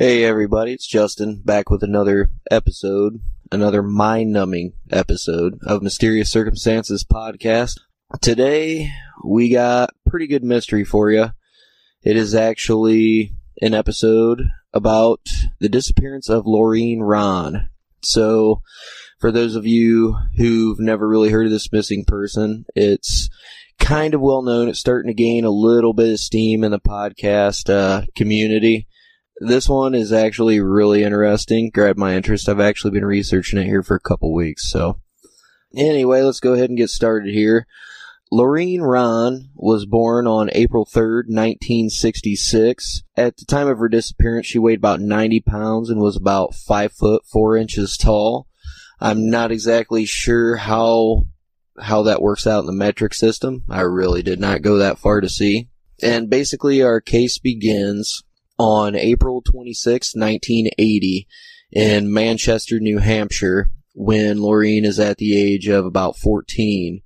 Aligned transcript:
Hey 0.00 0.24
everybody, 0.24 0.72
it's 0.72 0.86
Justin 0.86 1.42
back 1.44 1.68
with 1.68 1.82
another 1.82 2.30
episode, 2.50 3.20
another 3.52 3.82
mind-numbing 3.82 4.72
episode 4.90 5.58
of 5.66 5.82
Mysterious 5.82 6.32
Circumstances 6.32 7.04
podcast. 7.04 7.78
Today 8.22 8.90
we 9.22 9.50
got 9.50 9.90
pretty 10.08 10.26
good 10.26 10.42
mystery 10.42 10.84
for 10.84 11.10
you. 11.10 11.32
It 12.02 12.16
is 12.16 12.34
actually 12.34 13.34
an 13.60 13.74
episode 13.74 14.44
about 14.72 15.20
the 15.58 15.68
disappearance 15.68 16.30
of 16.30 16.46
Laureen 16.46 17.00
Rahn. 17.02 17.68
So, 18.02 18.62
for 19.18 19.30
those 19.30 19.54
of 19.54 19.66
you 19.66 20.16
who've 20.38 20.80
never 20.80 21.06
really 21.06 21.28
heard 21.28 21.44
of 21.44 21.52
this 21.52 21.70
missing 21.70 22.06
person, 22.06 22.64
it's 22.74 23.28
kind 23.78 24.14
of 24.14 24.22
well 24.22 24.40
known. 24.40 24.70
It's 24.70 24.80
starting 24.80 25.08
to 25.08 25.22
gain 25.22 25.44
a 25.44 25.50
little 25.50 25.92
bit 25.92 26.14
of 26.14 26.20
steam 26.20 26.64
in 26.64 26.70
the 26.70 26.80
podcast 26.80 27.68
uh, 27.68 28.06
community. 28.16 28.86
This 29.42 29.70
one 29.70 29.94
is 29.94 30.12
actually 30.12 30.60
really 30.60 31.02
interesting. 31.02 31.70
Grabbed 31.70 31.98
my 31.98 32.14
interest. 32.14 32.46
I've 32.46 32.60
actually 32.60 32.90
been 32.90 33.06
researching 33.06 33.58
it 33.58 33.64
here 33.64 33.82
for 33.82 33.94
a 33.94 34.00
couple 34.00 34.34
weeks. 34.34 34.70
So, 34.70 35.00
anyway, 35.74 36.20
let's 36.20 36.40
go 36.40 36.52
ahead 36.52 36.68
and 36.68 36.76
get 36.76 36.90
started 36.90 37.32
here. 37.32 37.66
Laureen 38.30 38.82
Rahn 38.82 39.48
was 39.56 39.86
born 39.86 40.26
on 40.26 40.50
April 40.52 40.84
3rd, 40.84 41.24
1966. 41.28 43.02
At 43.16 43.38
the 43.38 43.46
time 43.46 43.66
of 43.66 43.78
her 43.78 43.88
disappearance, 43.88 44.46
she 44.46 44.58
weighed 44.58 44.78
about 44.78 45.00
90 45.00 45.40
pounds 45.40 45.88
and 45.88 46.00
was 46.00 46.16
about 46.16 46.54
5 46.54 46.92
foot 46.92 47.22
4 47.24 47.56
inches 47.56 47.96
tall. 47.96 48.46
I'm 49.00 49.30
not 49.30 49.50
exactly 49.50 50.04
sure 50.04 50.56
how 50.56 51.24
how 51.80 52.02
that 52.02 52.20
works 52.20 52.46
out 52.46 52.60
in 52.60 52.66
the 52.66 52.72
metric 52.72 53.14
system. 53.14 53.64
I 53.70 53.80
really 53.80 54.22
did 54.22 54.38
not 54.38 54.60
go 54.60 54.76
that 54.76 54.98
far 54.98 55.22
to 55.22 55.30
see. 55.30 55.70
And 56.02 56.28
basically 56.28 56.82
our 56.82 57.00
case 57.00 57.38
begins 57.38 58.22
on 58.60 58.94
April 58.94 59.40
26, 59.40 60.14
1980 60.14 61.26
in 61.72 62.12
Manchester, 62.12 62.78
New 62.78 62.98
Hampshire 62.98 63.70
when 63.94 64.36
Laureen 64.36 64.84
is 64.84 65.00
at 65.00 65.16
the 65.16 65.34
age 65.34 65.66
of 65.66 65.86
about 65.86 66.18
14. 66.18 67.00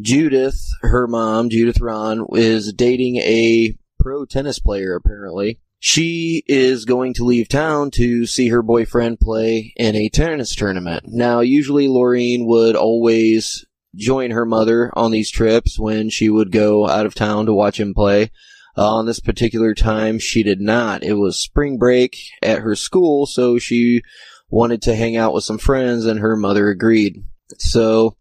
Judith, 0.00 0.66
her 0.80 1.06
mom, 1.06 1.50
Judith 1.50 1.78
Rahn, 1.78 2.24
is 2.32 2.72
dating 2.72 3.16
a 3.18 3.76
pro 4.00 4.24
tennis 4.24 4.58
player 4.58 4.96
apparently. 4.96 5.60
She 5.78 6.42
is 6.46 6.86
going 6.86 7.12
to 7.14 7.24
leave 7.24 7.50
town 7.50 7.90
to 7.92 8.24
see 8.24 8.48
her 8.48 8.62
boyfriend 8.62 9.20
play 9.20 9.74
in 9.76 9.94
a 9.94 10.08
tennis 10.08 10.54
tournament. 10.54 11.04
Now, 11.06 11.40
usually 11.40 11.86
Laureen 11.86 12.46
would 12.46 12.76
always 12.76 13.66
join 13.94 14.30
her 14.30 14.46
mother 14.46 14.90
on 14.94 15.10
these 15.10 15.30
trips 15.30 15.78
when 15.78 16.08
she 16.08 16.30
would 16.30 16.50
go 16.50 16.88
out 16.88 17.04
of 17.04 17.14
town 17.14 17.44
to 17.44 17.52
watch 17.52 17.78
him 17.78 17.92
play. 17.92 18.30
Uh, 18.76 18.96
on 18.96 19.06
this 19.06 19.20
particular 19.20 19.74
time, 19.74 20.18
she 20.18 20.42
did 20.42 20.60
not. 20.60 21.02
It 21.02 21.14
was 21.14 21.42
spring 21.42 21.76
break 21.76 22.16
at 22.42 22.60
her 22.60 22.74
school, 22.74 23.26
so 23.26 23.58
she 23.58 24.02
wanted 24.48 24.82
to 24.82 24.94
hang 24.94 25.16
out 25.16 25.34
with 25.34 25.44
some 25.44 25.58
friends, 25.58 26.06
and 26.06 26.20
her 26.20 26.36
mother 26.36 26.68
agreed. 26.68 27.22
So 27.58 28.16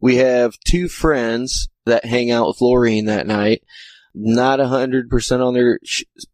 we 0.00 0.16
have 0.16 0.54
two 0.64 0.88
friends 0.88 1.68
that 1.84 2.04
hang 2.04 2.30
out 2.30 2.46
with 2.46 2.58
Laureen 2.58 3.06
that 3.06 3.26
night. 3.26 3.62
Not 4.14 4.58
a 4.58 4.68
hundred 4.68 5.08
percent 5.08 5.42
on 5.42 5.54
their 5.54 5.78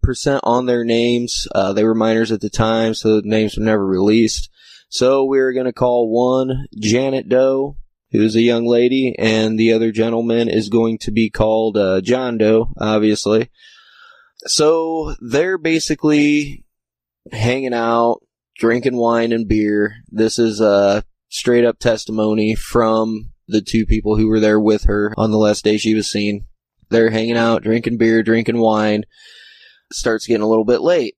percent 0.03 0.41
on 0.45 0.67
their 0.67 0.85
names. 0.85 1.47
Uh, 1.55 1.73
they 1.73 1.85
were 1.85 1.95
minors 1.95 2.33
at 2.33 2.41
the 2.41 2.49
time, 2.49 2.95
so 2.95 3.21
the 3.21 3.29
names 3.29 3.57
were 3.57 3.65
never 3.65 3.85
released. 3.85 4.49
So 4.89 5.25
we're 5.25 5.53
going 5.53 5.67
to 5.67 5.73
call 5.73 6.09
one 6.09 6.67
Janet 6.79 7.29
Doe 7.29 7.77
who's 8.17 8.35
a 8.35 8.41
young 8.41 8.67
lady, 8.67 9.15
and 9.19 9.59
the 9.59 9.73
other 9.73 9.93
gentleman 9.93 10.49
is 10.49 10.69
going 10.69 10.99
to 10.99 11.11
be 11.11 11.29
called 11.29 11.77
uh, 11.77 12.01
John 12.01 12.39
Doe, 12.39 12.73
obviously. 12.79 13.51
So 14.47 15.15
they're 15.21 15.59
basically 15.59 16.65
hanging 17.31 17.75
out, 17.75 18.21
drinking 18.59 18.97
wine 18.97 19.33
and 19.33 19.47
beer. 19.47 19.97
This 20.09 20.39
is 20.39 20.61
a 20.61 21.05
straight 21.29 21.65
up 21.65 21.79
testimony 21.79 22.55
from 22.55 23.33
the 23.49 23.61
two 23.61 23.85
people 23.85 24.17
who 24.17 24.29
were 24.29 24.41
there 24.41 24.61
with 24.61 24.85
her 24.85 25.13
on 25.17 25.31
the 25.31 25.39
last 25.39 25.65
day 25.65 25.77
she 25.77 25.95
was 25.95 26.11
seen. 26.11 26.47
They're 26.89 27.11
hanging 27.11 27.37
out, 27.37 27.63
drinking 27.63 27.99
beer, 27.99 28.23
drinking 28.23 28.59
wine. 28.59 29.05
starts 29.93 30.27
getting 30.27 30.43
a 30.43 30.49
little 30.49 30.65
bit 30.65 30.81
late. 30.81 31.17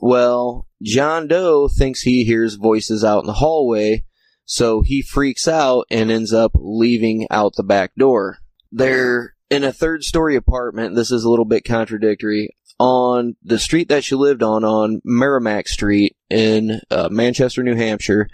Well, 0.00 0.68
John 0.82 1.26
Doe 1.26 1.68
thinks 1.68 2.02
he 2.02 2.24
hears 2.24 2.54
voices 2.54 3.02
out 3.02 3.20
in 3.20 3.26
the 3.26 3.32
hallway 3.34 4.04
so 4.48 4.80
he 4.80 5.02
freaks 5.02 5.46
out 5.46 5.84
and 5.90 6.10
ends 6.10 6.32
up 6.32 6.52
leaving 6.54 7.26
out 7.30 7.52
the 7.54 7.62
back 7.62 7.94
door. 7.96 8.38
They're 8.72 9.34
in 9.50 9.62
a 9.62 9.74
third 9.74 10.04
story 10.04 10.36
apartment. 10.36 10.94
This 10.94 11.10
is 11.10 11.22
a 11.22 11.28
little 11.28 11.44
bit 11.44 11.66
contradictory. 11.66 12.56
On 12.78 13.36
the 13.42 13.58
street 13.58 13.90
that 13.90 14.04
she 14.04 14.14
lived 14.14 14.42
on, 14.42 14.64
on 14.64 15.02
Merrimack 15.04 15.68
Street 15.68 16.16
in 16.30 16.80
uh, 16.90 17.10
Manchester, 17.10 17.62
New 17.62 17.74
Hampshire, 17.74 18.26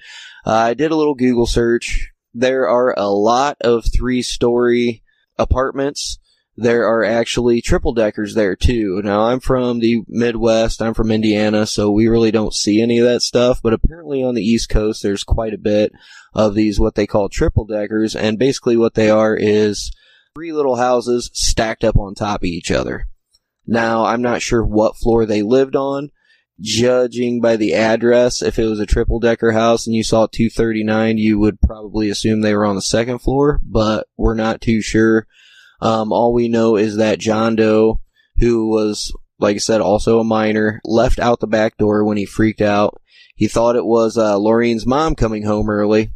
uh, 0.47 0.53
I 0.53 0.75
did 0.75 0.93
a 0.93 0.97
little 0.97 1.17
Google 1.17 1.47
search. 1.47 2.11
There 2.33 2.69
are 2.69 2.95
a 2.97 3.09
lot 3.09 3.57
of 3.63 3.85
three 3.93 4.23
story 4.23 5.03
apartments 5.37 6.21
there 6.57 6.87
are 6.87 7.05
actually 7.05 7.61
triple 7.61 7.93
deckers 7.93 8.35
there 8.35 8.55
too. 8.55 9.01
Now 9.03 9.23
I'm 9.23 9.41
from 9.41 9.81
the 9.81 10.03
Midwest, 10.07 10.81
I'm 10.81 10.95
from 10.95 11.11
Indiana, 11.11 11.67
so 11.67 11.91
we 11.91 12.07
really 12.07 12.31
don't 12.31 12.55
see 12.55 12.81
any 12.81 12.99
of 12.99 13.07
that 13.07 13.23
stuff, 13.23 13.61
but 13.63 13.73
apparently 13.73 14.23
on 14.23 14.35
the 14.35 14.43
East 14.43 14.69
Coast 14.69 15.03
there's 15.03 15.25
quite 15.25 15.55
a 15.55 15.59
bit 15.59 15.93
of 16.33 16.55
these 16.55 16.79
what 16.79 16.95
they 16.95 17.07
call 17.07 17.29
triple 17.29 17.65
deckers, 17.65 18.15
and 18.15 18.39
basically 18.39 18.77
what 18.77 18.95
they 18.95 19.11
are 19.11 19.37
is 19.37 19.93
three 20.35 20.53
little 20.53 20.77
houses 20.77 21.31
stacked 21.33 21.85
up 21.85 21.97
on 21.99 22.15
top 22.15 22.41
of 22.41 22.45
each 22.45 22.71
other. 22.71 23.09
Now 23.67 24.05
I'm 24.05 24.23
not 24.23 24.43
sure 24.43 24.65
what 24.65 24.97
floor 24.97 25.27
they 25.27 25.43
lived 25.43 25.75
on, 25.75 26.11
judging 26.61 27.41
by 27.41 27.57
the 27.57 27.75
address, 27.75 28.43
if 28.43 28.59
it 28.59 28.67
was 28.67 28.79
a 28.79 28.87
triple 28.87 29.19
decker 29.19 29.53
house 29.53 29.87
and 29.87 29.97
you 29.97 30.05
saw 30.05 30.27
239, 30.27 31.19
you 31.19 31.39
would 31.39 31.61
probably 31.61 32.09
assume 32.09 32.41
they 32.41 32.55
were 32.55 32.65
on 32.65 32.77
the 32.77 32.83
second 32.83 33.19
floor, 33.19 33.61
but 33.65 34.07
we're 34.17 34.35
not 34.35 34.61
too 34.61 34.81
sure. 34.81 35.27
Um, 35.81 36.13
all 36.13 36.33
we 36.33 36.49
know 36.49 36.77
is 36.77 36.97
that 36.97 37.19
John 37.19 37.57
Doe, 37.57 38.01
who 38.39 38.69
was, 38.69 39.13
like 39.39 39.57
I 39.57 39.59
said, 39.59 39.81
also 39.81 40.21
a 40.21 40.25
minor, 40.25 40.81
left 40.85 41.19
out 41.19 41.41
the 41.41 41.47
back 41.47 41.77
door 41.77 42.05
when 42.05 42.17
he 42.17 42.27
freaked 42.27 42.63
out. 42.63 43.01
He 43.35 43.49
thought 43.49 43.77
it 43.77 43.85
was 43.85 44.17
uh, 44.17 44.37
Laureen's 44.37 44.87
mom 44.87 45.15
coming 45.15 45.45
home 45.45 45.69
early. 45.69 46.11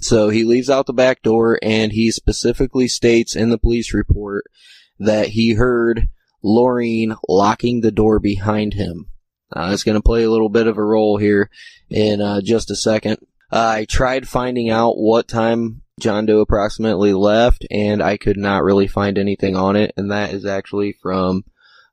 So 0.00 0.28
he 0.28 0.44
leaves 0.44 0.70
out 0.70 0.86
the 0.86 0.92
back 0.92 1.22
door 1.22 1.58
and 1.62 1.92
he 1.92 2.10
specifically 2.10 2.88
states 2.88 3.34
in 3.34 3.50
the 3.50 3.58
police 3.58 3.92
report 3.92 4.44
that 4.98 5.28
he 5.28 5.54
heard 5.54 6.08
Laureen 6.44 7.16
locking 7.28 7.80
the 7.80 7.90
door 7.90 8.18
behind 8.18 8.74
him. 8.74 9.06
Uh, 9.54 9.70
it's 9.72 9.84
going 9.84 9.96
to 9.96 10.02
play 10.02 10.24
a 10.24 10.30
little 10.30 10.48
bit 10.48 10.66
of 10.66 10.76
a 10.76 10.84
role 10.84 11.16
here 11.16 11.50
in 11.88 12.20
uh, 12.20 12.40
just 12.40 12.70
a 12.70 12.76
second. 12.76 13.18
Uh, 13.50 13.72
I 13.78 13.84
tried 13.86 14.28
finding 14.28 14.70
out 14.70 14.98
what 14.98 15.26
time 15.26 15.82
John 15.98 16.26
Doe 16.26 16.40
approximately 16.40 17.12
left, 17.12 17.66
and 17.70 18.02
I 18.02 18.16
could 18.16 18.36
not 18.36 18.64
really 18.64 18.86
find 18.86 19.18
anything 19.18 19.56
on 19.56 19.76
it, 19.76 19.92
and 19.96 20.10
that 20.10 20.32
is 20.32 20.46
actually 20.46 20.92
from 20.92 21.44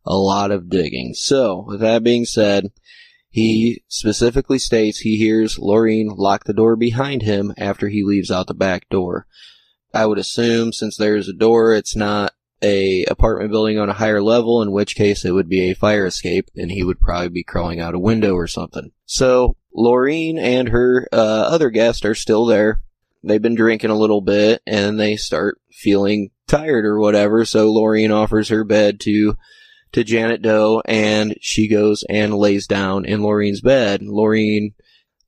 a 0.05 0.15
lot 0.15 0.51
of 0.51 0.69
digging. 0.69 1.13
So, 1.13 1.65
with 1.67 1.79
that 1.81 2.03
being 2.03 2.25
said, 2.25 2.71
he 3.29 3.83
specifically 3.87 4.59
states 4.59 4.99
he 4.99 5.17
hears 5.17 5.57
Laureen 5.57 6.15
lock 6.15 6.45
the 6.45 6.53
door 6.53 6.75
behind 6.75 7.21
him 7.21 7.53
after 7.57 7.89
he 7.89 8.03
leaves 8.03 8.31
out 8.31 8.47
the 8.47 8.53
back 8.53 8.87
door. 8.89 9.27
I 9.93 10.05
would 10.05 10.19
assume 10.19 10.71
since 10.71 10.95
there's 10.95 11.27
a 11.27 11.33
door, 11.33 11.73
it's 11.73 11.95
not 11.95 12.33
a 12.61 13.03
apartment 13.05 13.51
building 13.51 13.77
on 13.77 13.89
a 13.89 13.93
higher 13.93 14.21
level, 14.21 14.61
in 14.61 14.71
which 14.71 14.95
case 14.95 15.25
it 15.25 15.31
would 15.31 15.49
be 15.49 15.69
a 15.69 15.75
fire 15.75 16.05
escape, 16.05 16.49
and 16.55 16.71
he 16.71 16.83
would 16.83 16.99
probably 16.99 17.29
be 17.29 17.43
crawling 17.43 17.79
out 17.79 17.95
a 17.95 17.99
window 17.99 18.35
or 18.35 18.47
something. 18.47 18.91
So, 19.05 19.57
Laureen 19.75 20.37
and 20.37 20.69
her 20.69 21.07
uh, 21.11 21.15
other 21.15 21.69
guest 21.69 22.05
are 22.05 22.15
still 22.15 22.45
there 22.45 22.81
they've 23.25 23.41
been 23.41 23.55
drinking 23.55 23.89
a 23.89 23.97
little 23.97 24.21
bit 24.21 24.61
and 24.65 24.99
they 24.99 25.15
start 25.15 25.59
feeling 25.71 26.29
tired 26.47 26.85
or 26.85 26.99
whatever. 26.99 27.45
So 27.45 27.71
Laureen 27.71 28.13
offers 28.13 28.49
her 28.49 28.63
bed 28.63 28.99
to 29.01 29.35
to 29.93 30.03
Janet 30.03 30.41
Doe 30.41 30.81
and 30.85 31.35
she 31.39 31.69
goes 31.69 32.03
and 32.09 32.33
lays 32.33 32.67
down 32.67 33.05
in 33.05 33.21
Laureen's 33.21 33.61
bed. 33.61 34.01
Laureen 34.01 34.73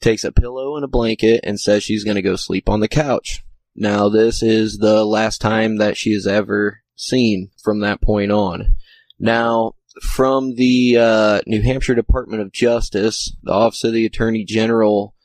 takes 0.02 0.24
a 0.24 0.32
pillow 0.32 0.76
and 0.76 0.84
a 0.84 0.90
blanket 0.90 1.42
and 1.44 1.60
says 1.60 1.84
she's 1.84 2.04
going 2.04 2.16
to 2.16 2.22
go 2.22 2.36
sleep 2.36 2.70
on 2.70 2.80
the 2.80 2.88
couch. 2.88 3.44
Now 3.76 4.10
this 4.10 4.44
is 4.44 4.78
the 4.78 5.06
last 5.06 5.40
time 5.40 5.78
that 5.78 5.98
she 5.98 6.12
is 6.12 6.28
ever 6.28 6.82
seen 6.96 7.52
from 7.64 7.80
that 7.80 8.02
point 8.02 8.32
on. 8.32 8.76
Now 9.20 9.74
from 10.02 10.56
the 10.56 10.98
uh, 11.00 11.42
New 11.48 11.62
Hampshire 11.62 11.96
Department 11.96 12.42
of 12.42 12.52
Justice, 12.52 13.36
the 13.44 13.54
Office 13.54 13.84
of 13.84 13.94
the 13.94 14.06
Attorney 14.06 14.44
General 14.44 15.16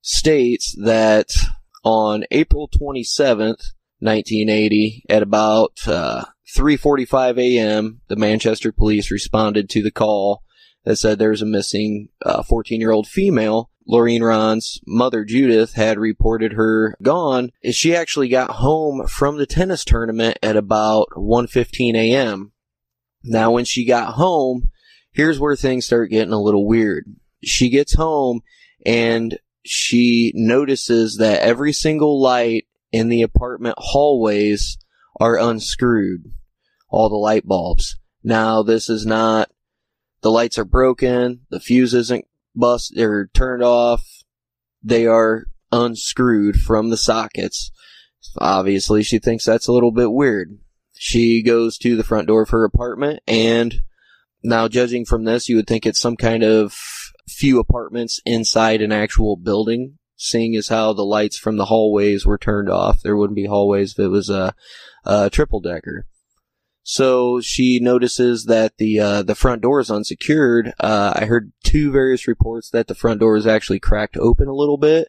states 0.00 0.74
that 0.82 1.28
on 1.84 2.24
April 2.30 2.68
27th, 2.68 3.72
1980, 4.00 5.04
at 5.08 5.22
about 5.22 5.78
uh, 5.86 6.24
3:45 6.56 7.38
a.m., 7.38 8.00
the 8.08 8.16
Manchester 8.16 8.72
police 8.72 9.10
responded 9.10 9.68
to 9.70 9.82
the 9.82 9.90
call 9.90 10.42
that 10.84 10.96
said 10.96 11.18
there's 11.18 11.42
a 11.42 11.46
missing 11.46 12.08
14-year-old 12.24 13.06
uh, 13.06 13.08
female. 13.08 13.70
Laureen 13.88 14.20
Rahn's 14.20 14.80
mother, 14.86 15.24
Judith, 15.24 15.72
had 15.74 15.98
reported 15.98 16.52
her 16.52 16.96
gone. 17.02 17.50
She 17.72 17.96
actually 17.96 18.28
got 18.28 18.50
home 18.50 19.06
from 19.08 19.38
the 19.38 19.46
tennis 19.46 19.84
tournament 19.84 20.38
at 20.42 20.56
about 20.56 21.08
1:15 21.16 21.94
a.m. 21.96 22.52
Now, 23.24 23.52
when 23.52 23.64
she 23.64 23.84
got 23.84 24.14
home, 24.14 24.68
here's 25.12 25.38
where 25.38 25.56
things 25.56 25.86
start 25.86 26.10
getting 26.10 26.32
a 26.32 26.40
little 26.40 26.66
weird. 26.66 27.04
She 27.42 27.68
gets 27.70 27.94
home 27.94 28.42
and 28.84 29.38
she 29.64 30.32
notices 30.34 31.16
that 31.16 31.42
every 31.42 31.72
single 31.72 32.20
light 32.20 32.66
in 32.90 33.08
the 33.08 33.22
apartment 33.22 33.76
hallways 33.78 34.78
are 35.20 35.38
unscrewed. 35.38 36.32
All 36.88 37.08
the 37.08 37.16
light 37.16 37.46
bulbs. 37.46 37.96
Now, 38.22 38.62
this 38.62 38.88
is 38.88 39.06
not, 39.06 39.50
the 40.20 40.30
lights 40.30 40.58
are 40.58 40.64
broken, 40.64 41.40
the 41.50 41.60
fuse 41.60 41.94
isn't 41.94 42.26
bust, 42.54 42.96
or 42.98 43.30
turned 43.34 43.62
off, 43.62 44.04
they 44.82 45.06
are 45.06 45.46
unscrewed 45.72 46.56
from 46.56 46.90
the 46.90 46.96
sockets. 46.96 47.72
Obviously, 48.38 49.02
she 49.02 49.18
thinks 49.18 49.44
that's 49.44 49.66
a 49.66 49.72
little 49.72 49.90
bit 49.90 50.12
weird. 50.12 50.58
She 50.92 51.42
goes 51.42 51.78
to 51.78 51.96
the 51.96 52.04
front 52.04 52.28
door 52.28 52.42
of 52.42 52.50
her 52.50 52.64
apartment 52.64 53.22
and 53.26 53.82
now 54.44 54.68
judging 54.68 55.04
from 55.04 55.24
this, 55.24 55.48
you 55.48 55.56
would 55.56 55.66
think 55.66 55.86
it's 55.86 56.00
some 56.00 56.16
kind 56.16 56.42
of 56.42 56.76
few 57.28 57.58
apartments 57.58 58.20
inside 58.24 58.80
an 58.80 58.92
actual 58.92 59.36
building, 59.36 59.98
seeing 60.16 60.56
as 60.56 60.68
how 60.68 60.92
the 60.92 61.04
lights 61.04 61.38
from 61.38 61.56
the 61.56 61.66
hallways 61.66 62.26
were 62.26 62.38
turned 62.38 62.68
off. 62.68 63.02
There 63.02 63.16
wouldn't 63.16 63.36
be 63.36 63.46
hallways 63.46 63.92
if 63.92 63.98
it 63.98 64.08
was 64.08 64.30
a, 64.30 64.54
a 65.04 65.30
triple 65.30 65.60
decker. 65.60 66.06
So 66.84 67.40
she 67.40 67.78
notices 67.78 68.46
that 68.46 68.78
the 68.78 68.98
uh, 68.98 69.22
the 69.22 69.36
front 69.36 69.62
door 69.62 69.78
is 69.78 69.90
unsecured. 69.90 70.74
Uh, 70.80 71.12
I 71.14 71.26
heard 71.26 71.52
two 71.62 71.92
various 71.92 72.26
reports 72.26 72.70
that 72.70 72.88
the 72.88 72.94
front 72.94 73.20
door 73.20 73.36
is 73.36 73.46
actually 73.46 73.78
cracked 73.78 74.16
open 74.16 74.48
a 74.48 74.54
little 74.54 74.78
bit, 74.78 75.06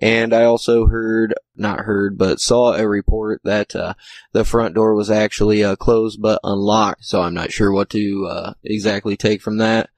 and 0.00 0.32
I 0.32 0.44
also 0.44 0.86
heard, 0.86 1.34
not 1.56 1.80
heard, 1.80 2.18
but 2.18 2.40
saw 2.40 2.74
a 2.74 2.86
report 2.86 3.40
that 3.42 3.74
uh, 3.74 3.94
the 4.32 4.44
front 4.44 4.76
door 4.76 4.94
was 4.94 5.10
actually 5.10 5.64
uh, 5.64 5.74
closed 5.74 6.22
but 6.22 6.40
unlocked. 6.44 7.04
So 7.04 7.22
I'm 7.22 7.34
not 7.34 7.50
sure 7.50 7.72
what 7.72 7.90
to 7.90 8.26
uh, 8.30 8.52
exactly 8.62 9.16
take 9.16 9.42
from 9.42 9.58
that. 9.58 9.90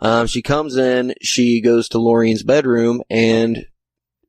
Um, 0.00 0.26
she 0.26 0.42
comes 0.42 0.76
in, 0.76 1.14
she 1.22 1.60
goes 1.60 1.88
to 1.90 1.98
Laureen's 1.98 2.42
bedroom 2.42 3.02
and 3.08 3.66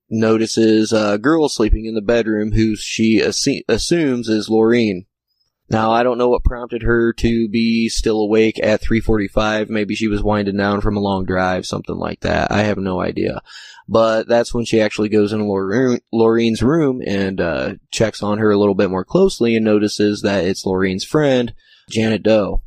notices 0.10 0.94
a 0.94 1.18
girl 1.18 1.50
sleeping 1.50 1.86
in 1.86 1.96
the 1.96 2.02
bedroom 2.02 2.54
who 2.54 2.76
she 2.76 3.22
assu- 3.22 3.64
assumes 3.68 4.30
is 4.30 4.50
Laureen. 4.50 5.06
Now, 5.70 5.92
I 5.92 6.04
don't 6.04 6.18
know 6.18 6.30
what 6.30 6.46
prompted 6.46 6.84
her 6.84 7.12
to 7.14 7.50
be 7.50 7.90
still 7.90 8.22
awake 8.22 8.58
at 8.64 8.80
345. 8.80 9.70
Maybe 9.70 9.96
she 9.96 10.08
was 10.08 10.24
winding 10.24 10.56
down 10.56 10.80
from 10.80 10.96
a 10.96 11.02
long 11.02 11.26
drive, 11.26 11.66
something 11.66 11.98
like 11.98 12.22
that. 12.22 12.52
I 12.52 12.64
have 12.64 12.78
no 12.78 13.02
idea. 13.02 13.42
But 13.90 14.30
that's 14.30 14.54
when 14.54 14.64
she 14.64 14.80
actually 14.80 15.10
goes 15.10 15.34
into 15.34 15.44
Laureen's 16.14 16.64
room 16.64 17.02
and 17.06 17.42
uh, 17.42 17.74
checks 17.92 18.24
on 18.24 18.38
her 18.38 18.50
a 18.50 18.58
little 18.58 18.76
bit 18.76 18.90
more 18.90 19.04
closely 19.04 19.58
and 19.58 19.66
notices 19.66 20.22
that 20.22 20.46
it's 20.46 20.66
Laureen's 20.66 21.04
friend, 21.04 21.54
Janet 21.90 22.24
Doe. 22.24 22.62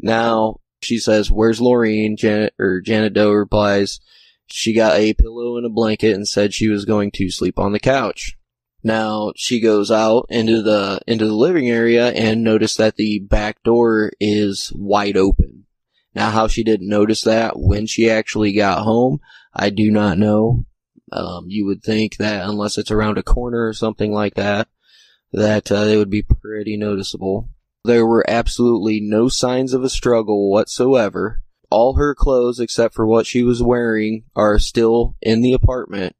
Now, 0.00 0.60
she 0.80 0.98
says, 0.98 1.30
where's 1.30 1.60
Laureen? 1.60 2.16
Janet, 2.16 2.54
or 2.58 2.80
Janet 2.80 3.14
Doe 3.14 3.32
replies, 3.32 4.00
she 4.46 4.72
got 4.72 4.96
a 4.98 5.14
pillow 5.14 5.56
and 5.56 5.66
a 5.66 5.70
blanket 5.70 6.14
and 6.14 6.26
said 6.26 6.54
she 6.54 6.68
was 6.68 6.84
going 6.84 7.10
to 7.12 7.30
sleep 7.30 7.58
on 7.58 7.72
the 7.72 7.80
couch. 7.80 8.36
Now 8.82 9.32
she 9.34 9.58
goes 9.58 9.90
out 9.90 10.26
into 10.28 10.62
the 10.62 11.00
into 11.08 11.26
the 11.26 11.34
living 11.34 11.68
area 11.68 12.10
and 12.10 12.44
notice 12.44 12.76
that 12.76 12.94
the 12.94 13.18
back 13.18 13.60
door 13.64 14.12
is 14.20 14.72
wide 14.76 15.16
open. 15.16 15.64
Now 16.14 16.30
how 16.30 16.46
she 16.46 16.62
didn't 16.62 16.88
notice 16.88 17.22
that 17.22 17.58
when 17.58 17.86
she 17.86 18.08
actually 18.08 18.52
got 18.52 18.84
home, 18.84 19.18
I 19.52 19.70
do 19.70 19.90
not 19.90 20.18
know. 20.18 20.66
Um, 21.10 21.46
you 21.48 21.66
would 21.66 21.82
think 21.82 22.16
that 22.18 22.48
unless 22.48 22.78
it's 22.78 22.90
around 22.90 23.18
a 23.18 23.22
corner 23.22 23.66
or 23.66 23.72
something 23.72 24.12
like 24.12 24.34
that, 24.34 24.68
that 25.32 25.72
uh, 25.72 25.84
it 25.86 25.96
would 25.96 26.10
be 26.10 26.22
pretty 26.22 26.76
noticeable. 26.76 27.48
There 27.86 28.06
were 28.06 28.28
absolutely 28.28 29.00
no 29.00 29.28
signs 29.28 29.72
of 29.72 29.82
a 29.84 29.88
struggle 29.88 30.50
whatsoever. 30.50 31.42
All 31.70 31.94
her 31.94 32.14
clothes, 32.14 32.60
except 32.60 32.94
for 32.94 33.06
what 33.06 33.26
she 33.26 33.42
was 33.42 33.62
wearing, 33.62 34.24
are 34.36 34.58
still 34.58 35.16
in 35.20 35.40
the 35.40 35.52
apartment 35.52 36.14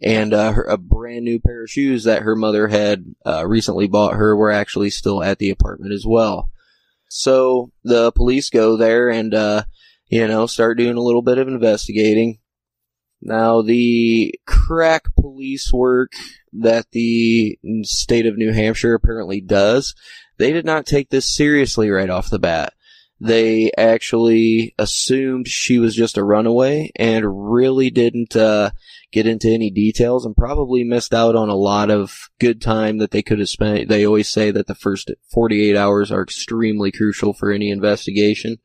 and 0.00 0.32
uh, 0.32 0.52
her, 0.52 0.62
a 0.62 0.78
brand 0.78 1.24
new 1.24 1.40
pair 1.40 1.64
of 1.64 1.70
shoes 1.70 2.04
that 2.04 2.22
her 2.22 2.36
mother 2.36 2.68
had 2.68 3.04
uh, 3.26 3.46
recently 3.46 3.88
bought 3.88 4.14
her 4.14 4.36
were 4.36 4.50
actually 4.50 4.90
still 4.90 5.22
at 5.22 5.38
the 5.38 5.50
apartment 5.50 5.92
as 5.92 6.04
well. 6.06 6.50
So 7.08 7.72
the 7.84 8.12
police 8.12 8.50
go 8.50 8.76
there 8.76 9.08
and, 9.08 9.34
uh, 9.34 9.64
you 10.08 10.28
know, 10.28 10.46
start 10.46 10.78
doing 10.78 10.96
a 10.96 11.02
little 11.02 11.22
bit 11.22 11.38
of 11.38 11.48
investigating. 11.48 12.38
Now, 13.20 13.62
the 13.62 14.32
crack 14.46 15.06
police 15.18 15.72
work 15.72 16.12
that 16.52 16.86
the 16.92 17.58
state 17.82 18.26
of 18.26 18.36
New 18.36 18.52
Hampshire 18.52 18.94
apparently 18.94 19.40
does, 19.40 19.94
they 20.38 20.52
did 20.52 20.64
not 20.64 20.86
take 20.86 21.10
this 21.10 21.34
seriously 21.34 21.90
right 21.90 22.10
off 22.10 22.30
the 22.30 22.38
bat. 22.38 22.72
They 23.20 23.72
actually 23.76 24.74
assumed 24.78 25.48
she 25.48 25.78
was 25.78 25.96
just 25.96 26.16
a 26.16 26.24
runaway 26.24 26.92
and 26.94 27.50
really 27.52 27.90
didn't 27.90 28.36
uh, 28.36 28.70
get 29.10 29.26
into 29.26 29.48
any 29.48 29.70
details 29.70 30.24
and 30.24 30.36
probably 30.36 30.84
missed 30.84 31.12
out 31.12 31.34
on 31.34 31.48
a 31.48 31.56
lot 31.56 31.90
of 31.90 32.30
good 32.38 32.60
time 32.60 32.98
that 32.98 33.10
they 33.10 33.22
could 33.22 33.40
have 33.40 33.48
spent. 33.48 33.88
They 33.88 34.06
always 34.06 34.28
say 34.28 34.52
that 34.52 34.68
the 34.68 34.74
first 34.74 35.10
48 35.32 35.76
hours 35.76 36.12
are 36.12 36.22
extremely 36.22 36.92
crucial 36.92 37.32
for 37.32 37.50
any 37.50 37.70
investigation, 37.70 38.58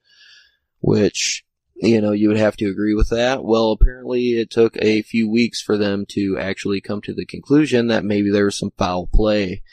which, 0.81 1.44
you 1.75 2.00
know, 2.00 2.12
you 2.12 2.28
would 2.28 2.38
have 2.38 2.58
to 2.58 2.70
agree 2.70 2.94
with 2.94 3.10
that. 3.10 3.44
Well, 3.44 3.72
apparently 3.72 4.40
it 4.40 4.52
took 4.52 4.78
a 4.78 5.02
few 5.02 5.28
weeks 5.28 5.64
for 5.64 5.78
them 5.78 6.06
to 6.10 6.38
actually 6.40 6.80
come 6.80 7.02
to 7.02 7.14
the 7.16 7.25
conclusion 7.25 7.88
that 7.88 8.06
maybe 8.06 8.30
there 8.30 8.46
was 8.46 8.60
some 8.60 8.74
foul 8.78 9.08
play. 9.12 9.64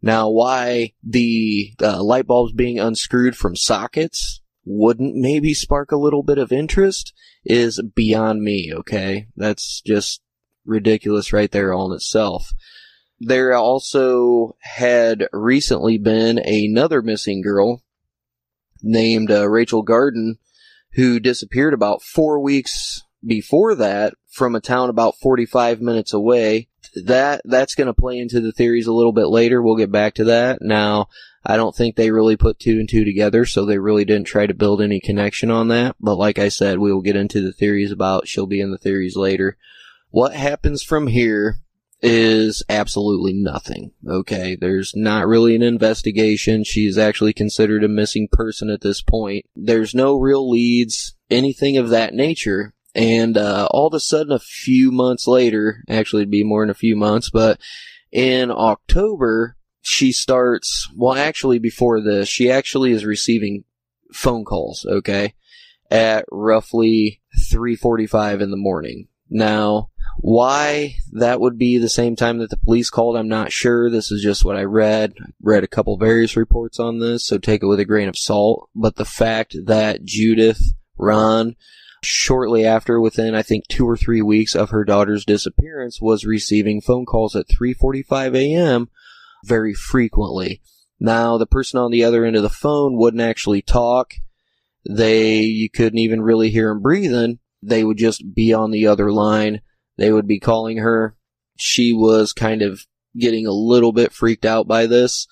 Now, 0.00 0.28
why 0.28 0.92
the 1.02 1.74
uh, 1.82 2.02
light 2.02 2.26
bulbs 2.26 2.52
being 2.52 2.78
unscrewed 2.78 3.36
from 3.36 3.56
sockets 3.56 4.40
wouldn't 4.64 5.16
maybe 5.16 5.54
spark 5.54 5.90
a 5.90 5.96
little 5.96 6.22
bit 6.22 6.38
of 6.38 6.52
interest 6.52 7.12
is 7.44 7.80
beyond 7.94 8.42
me, 8.42 8.72
okay? 8.72 9.26
That's 9.36 9.80
just 9.80 10.20
ridiculous 10.64 11.32
right 11.32 11.50
there 11.50 11.72
on 11.72 11.92
itself. 11.92 12.52
There 13.18 13.52
also 13.54 14.56
had 14.60 15.26
recently 15.32 15.98
been 15.98 16.38
another 16.38 17.02
missing 17.02 17.42
girl 17.42 17.82
named 18.82 19.30
uh, 19.30 19.48
Rachel 19.48 19.82
Garden 19.82 20.38
who 20.92 21.18
disappeared 21.18 21.74
about 21.74 22.02
four 22.02 22.38
weeks 22.40 23.02
before 23.26 23.74
that 23.74 24.14
from 24.30 24.54
a 24.54 24.60
town 24.60 24.88
about 24.88 25.16
45 25.16 25.80
minutes 25.80 26.12
away. 26.12 26.68
That, 27.06 27.42
that's 27.44 27.74
gonna 27.74 27.94
play 27.94 28.18
into 28.18 28.40
the 28.40 28.52
theories 28.52 28.86
a 28.86 28.92
little 28.92 29.12
bit 29.12 29.28
later. 29.28 29.62
We'll 29.62 29.76
get 29.76 29.92
back 29.92 30.14
to 30.14 30.24
that. 30.24 30.62
Now, 30.62 31.08
I 31.44 31.56
don't 31.56 31.74
think 31.74 31.96
they 31.96 32.10
really 32.10 32.36
put 32.36 32.58
two 32.58 32.78
and 32.78 32.88
two 32.88 33.04
together, 33.04 33.46
so 33.46 33.64
they 33.64 33.78
really 33.78 34.04
didn't 34.04 34.26
try 34.26 34.46
to 34.46 34.54
build 34.54 34.82
any 34.82 35.00
connection 35.00 35.50
on 35.50 35.68
that. 35.68 35.96
But 36.00 36.16
like 36.16 36.38
I 36.38 36.48
said, 36.48 36.78
we 36.78 36.92
will 36.92 37.00
get 37.00 37.16
into 37.16 37.40
the 37.40 37.52
theories 37.52 37.92
about 37.92 38.28
she'll 38.28 38.46
be 38.46 38.60
in 38.60 38.70
the 38.70 38.78
theories 38.78 39.16
later. 39.16 39.56
What 40.10 40.34
happens 40.34 40.82
from 40.82 41.06
here 41.06 41.60
is 42.00 42.62
absolutely 42.68 43.32
nothing. 43.32 43.92
Okay, 44.06 44.56
there's 44.56 44.92
not 44.94 45.26
really 45.26 45.54
an 45.54 45.62
investigation. 45.62 46.64
She's 46.64 46.98
actually 46.98 47.32
considered 47.32 47.82
a 47.82 47.88
missing 47.88 48.28
person 48.30 48.70
at 48.70 48.80
this 48.80 49.02
point. 49.02 49.46
There's 49.56 49.94
no 49.94 50.16
real 50.16 50.48
leads, 50.48 51.14
anything 51.30 51.76
of 51.76 51.90
that 51.90 52.14
nature. 52.14 52.74
And 52.94 53.36
uh, 53.36 53.68
all 53.70 53.86
of 53.86 53.94
a 53.94 54.00
sudden, 54.00 54.32
a 54.32 54.38
few 54.38 54.90
months 54.90 55.26
later, 55.26 55.84
actually, 55.88 56.22
it'd 56.22 56.30
be 56.30 56.44
more 56.44 56.62
than 56.62 56.70
a 56.70 56.74
few 56.74 56.96
months, 56.96 57.30
but 57.30 57.60
in 58.10 58.50
October, 58.50 59.56
she 59.80 60.12
starts, 60.12 60.88
well, 60.96 61.14
actually 61.14 61.58
before 61.58 62.00
this, 62.00 62.28
she 62.28 62.50
actually 62.50 62.92
is 62.92 63.04
receiving 63.04 63.64
phone 64.12 64.44
calls, 64.44 64.86
okay, 64.88 65.34
at 65.90 66.24
roughly 66.30 67.20
3.45 67.52 68.40
in 68.40 68.50
the 68.50 68.56
morning. 68.56 69.08
Now, 69.30 69.90
why 70.20 70.96
that 71.12 71.40
would 71.40 71.58
be 71.58 71.78
the 71.78 71.88
same 71.88 72.16
time 72.16 72.38
that 72.38 72.50
the 72.50 72.56
police 72.56 72.90
called, 72.90 73.16
I'm 73.16 73.28
not 73.28 73.52
sure. 73.52 73.90
This 73.90 74.10
is 74.10 74.22
just 74.22 74.44
what 74.44 74.56
I 74.56 74.64
read. 74.64 75.14
Read 75.40 75.64
a 75.64 75.68
couple 75.68 75.96
various 75.96 76.36
reports 76.36 76.80
on 76.80 76.98
this, 76.98 77.26
so 77.26 77.38
take 77.38 77.62
it 77.62 77.66
with 77.66 77.78
a 77.80 77.84
grain 77.84 78.08
of 78.08 78.18
salt. 78.18 78.68
But 78.74 78.96
the 78.96 79.04
fact 79.04 79.54
that 79.66 80.04
Judith 80.04 80.60
Rahn, 80.96 81.56
shortly 82.02 82.64
after, 82.64 83.00
within 83.00 83.34
I 83.34 83.42
think 83.42 83.66
two 83.68 83.88
or 83.88 83.96
three 83.96 84.22
weeks 84.22 84.54
of 84.54 84.70
her 84.70 84.84
daughter's 84.84 85.24
disappearance, 85.24 86.00
was 86.00 86.24
receiving 86.24 86.80
phone 86.80 87.06
calls 87.06 87.34
at 87.34 87.48
3:45 87.48 88.36
a.m 88.36 88.90
very 89.44 89.74
frequently. 89.74 90.60
Now, 91.00 91.38
the 91.38 91.46
person 91.46 91.78
on 91.78 91.90
the 91.90 92.04
other 92.04 92.24
end 92.24 92.36
of 92.36 92.42
the 92.42 92.48
phone 92.48 92.96
wouldn't 92.96 93.22
actually 93.22 93.62
talk. 93.62 94.14
They, 94.88 95.40
you 95.40 95.70
couldn't 95.70 95.98
even 95.98 96.22
really 96.22 96.50
hear 96.50 96.68
them 96.68 96.82
breathing. 96.82 97.38
They 97.62 97.84
would 97.84 97.98
just 97.98 98.34
be 98.34 98.52
on 98.52 98.70
the 98.70 98.86
other 98.86 99.12
line. 99.12 99.60
They 99.96 100.12
would 100.12 100.26
be 100.26 100.40
calling 100.40 100.78
her. 100.78 101.16
She 101.56 101.92
was 101.92 102.32
kind 102.32 102.62
of 102.62 102.80
getting 103.16 103.46
a 103.46 103.52
little 103.52 103.92
bit 103.92 104.12
freaked 104.12 104.44
out 104.44 104.66
by 104.66 104.86
this. 104.86 105.26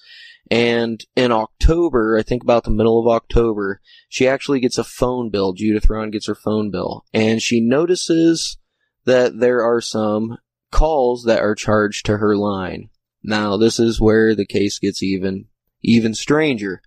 And 0.51 1.05
in 1.17 1.33
October, 1.33 2.17
I 2.17 2.23
think 2.23 2.43
about 2.43 2.65
the 2.65 2.71
middle 2.71 3.01
of 3.01 3.13
October, 3.13 3.81
she 4.09 4.29
actually 4.29 4.61
gets 4.61 4.79
a 4.79 4.85
phone 4.85 5.31
bill. 5.31 5.53
Judith 5.53 5.89
Rahn 5.91 6.11
gets 6.11 6.27
her 6.27 6.35
phone 6.35 6.71
bill. 6.71 7.05
And 7.13 7.43
she 7.43 7.61
notices 7.61 8.59
that 9.05 9.41
there 9.41 9.63
are 9.63 9.81
some 9.81 10.39
calls 10.71 11.25
that 11.25 11.41
are 11.41 11.55
charged 11.55 12.07
to 12.07 12.19
her 12.19 12.37
line. 12.37 12.91
Now, 13.23 13.57
this 13.57 13.81
is 13.81 14.01
where 14.01 14.35
the 14.35 14.47
case 14.47 14.79
gets 14.79 15.03
even, 15.03 15.47
even 15.83 16.15
stranger. 16.15 16.81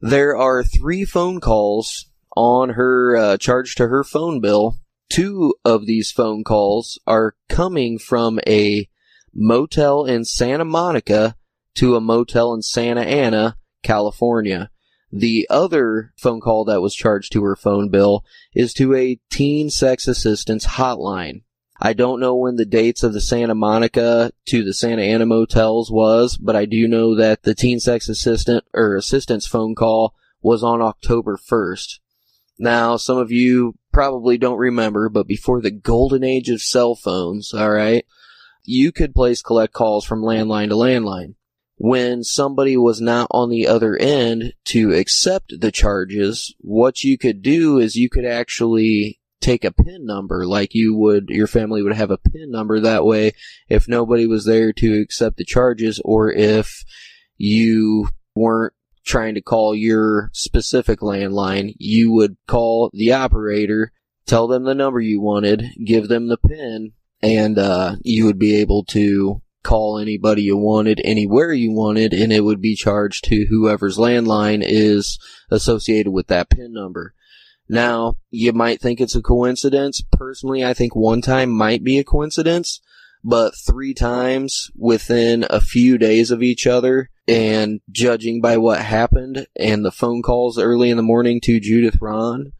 There 0.00 0.36
are 0.36 0.62
three 0.62 1.04
phone 1.04 1.40
calls 1.40 2.10
on 2.36 2.70
her 2.70 3.16
uh, 3.16 3.36
charge 3.36 3.74
to 3.76 3.88
her 3.88 4.04
phone 4.04 4.40
bill, 4.40 4.78
two 5.12 5.54
of 5.64 5.86
these 5.86 6.10
phone 6.10 6.42
calls 6.42 6.98
are 7.06 7.34
coming 7.48 7.98
from 7.98 8.40
a 8.46 8.88
motel 9.34 10.06
in 10.06 10.24
Santa 10.24 10.64
Monica 10.64 11.36
to 11.74 11.96
a 11.96 12.00
motel 12.00 12.54
in 12.54 12.62
Santa 12.62 13.02
Ana, 13.02 13.56
California. 13.82 14.70
The 15.10 15.46
other 15.50 16.12
phone 16.16 16.40
call 16.40 16.64
that 16.64 16.80
was 16.80 16.94
charged 16.94 17.32
to 17.32 17.44
her 17.44 17.56
phone 17.56 17.90
bill 17.90 18.24
is 18.54 18.72
to 18.74 18.94
a 18.94 19.20
teen 19.30 19.68
sex 19.68 20.08
assistance 20.08 20.66
hotline. 20.66 21.42
I 21.84 21.92
don't 21.92 22.20
know 22.20 22.36
when 22.36 22.56
the 22.56 22.64
dates 22.64 23.02
of 23.02 23.12
the 23.12 23.20
Santa 23.20 23.54
Monica 23.54 24.30
to 24.46 24.64
the 24.64 24.72
Santa 24.72 25.02
Ana 25.02 25.26
motels 25.26 25.90
was, 25.90 26.36
but 26.36 26.54
I 26.54 26.64
do 26.64 26.86
know 26.86 27.16
that 27.16 27.42
the 27.42 27.54
teen 27.54 27.80
sex 27.80 28.08
assistant 28.08 28.64
or 28.72 28.96
assistance 28.96 29.46
phone 29.46 29.74
call 29.74 30.14
was 30.40 30.62
on 30.62 30.80
October 30.80 31.36
1st. 31.36 31.98
Now, 32.58 32.96
some 32.96 33.18
of 33.18 33.32
you 33.32 33.74
probably 33.92 34.38
don't 34.38 34.58
remember, 34.58 35.08
but 35.08 35.26
before 35.26 35.60
the 35.60 35.70
golden 35.70 36.22
age 36.22 36.48
of 36.48 36.62
cell 36.62 36.94
phones, 36.94 37.52
alright, 37.52 38.06
you 38.64 38.92
could 38.92 39.14
place 39.14 39.42
collect 39.42 39.72
calls 39.72 40.04
from 40.04 40.22
landline 40.22 40.68
to 40.68 40.74
landline. 40.74 41.34
When 41.84 42.22
somebody 42.22 42.76
was 42.76 43.00
not 43.00 43.26
on 43.32 43.50
the 43.50 43.66
other 43.66 43.96
end 43.96 44.54
to 44.66 44.94
accept 44.94 45.52
the 45.58 45.72
charges, 45.72 46.54
what 46.60 47.02
you 47.02 47.18
could 47.18 47.42
do 47.42 47.80
is 47.80 47.96
you 47.96 48.08
could 48.08 48.24
actually 48.24 49.18
take 49.40 49.64
a 49.64 49.72
PIN 49.72 50.06
number 50.06 50.46
like 50.46 50.76
you 50.76 50.94
would, 50.94 51.28
your 51.28 51.48
family 51.48 51.82
would 51.82 51.96
have 51.96 52.12
a 52.12 52.18
PIN 52.18 52.52
number 52.52 52.78
that 52.78 53.04
way 53.04 53.32
if 53.68 53.88
nobody 53.88 54.28
was 54.28 54.44
there 54.44 54.72
to 54.74 55.00
accept 55.00 55.38
the 55.38 55.44
charges 55.44 56.00
or 56.04 56.30
if 56.30 56.84
you 57.36 58.06
weren't 58.36 58.74
trying 59.04 59.34
to 59.34 59.42
call 59.42 59.74
your 59.74 60.30
specific 60.32 61.00
landline, 61.00 61.74
you 61.78 62.12
would 62.12 62.36
call 62.46 62.92
the 62.94 63.12
operator, 63.12 63.90
tell 64.24 64.46
them 64.46 64.62
the 64.62 64.74
number 64.76 65.00
you 65.00 65.20
wanted, 65.20 65.64
give 65.84 66.06
them 66.06 66.28
the 66.28 66.38
PIN, 66.38 66.92
and 67.20 67.58
uh, 67.58 67.96
you 68.04 68.24
would 68.24 68.38
be 68.38 68.54
able 68.54 68.84
to 68.84 69.41
call 69.62 69.98
anybody 69.98 70.42
you 70.42 70.56
wanted 70.56 71.00
anywhere 71.04 71.52
you 71.52 71.72
wanted 71.72 72.12
and 72.12 72.32
it 72.32 72.40
would 72.40 72.60
be 72.60 72.74
charged 72.74 73.24
to 73.24 73.46
whoever's 73.48 73.96
landline 73.96 74.62
is 74.64 75.18
associated 75.50 76.10
with 76.10 76.26
that 76.28 76.50
PIN 76.50 76.72
number. 76.72 77.14
Now, 77.68 78.16
you 78.30 78.52
might 78.52 78.80
think 78.80 79.00
it's 79.00 79.14
a 79.14 79.22
coincidence. 79.22 80.02
Personally, 80.12 80.64
I 80.64 80.74
think 80.74 80.94
one 80.94 81.22
time 81.22 81.50
might 81.50 81.84
be 81.84 81.98
a 81.98 82.04
coincidence, 82.04 82.80
but 83.24 83.54
three 83.56 83.94
times 83.94 84.70
within 84.76 85.46
a 85.48 85.60
few 85.60 85.96
days 85.96 86.30
of 86.30 86.42
each 86.42 86.66
other, 86.66 87.08
and 87.28 87.80
judging 87.90 88.40
by 88.40 88.56
what 88.56 88.80
happened 88.80 89.46
and 89.56 89.84
the 89.84 89.92
phone 89.92 90.22
calls 90.22 90.58
early 90.58 90.90
in 90.90 90.96
the 90.96 91.02
morning 91.02 91.40
to 91.42 91.60
Judith 91.60 91.98
Rahn, 92.00 92.52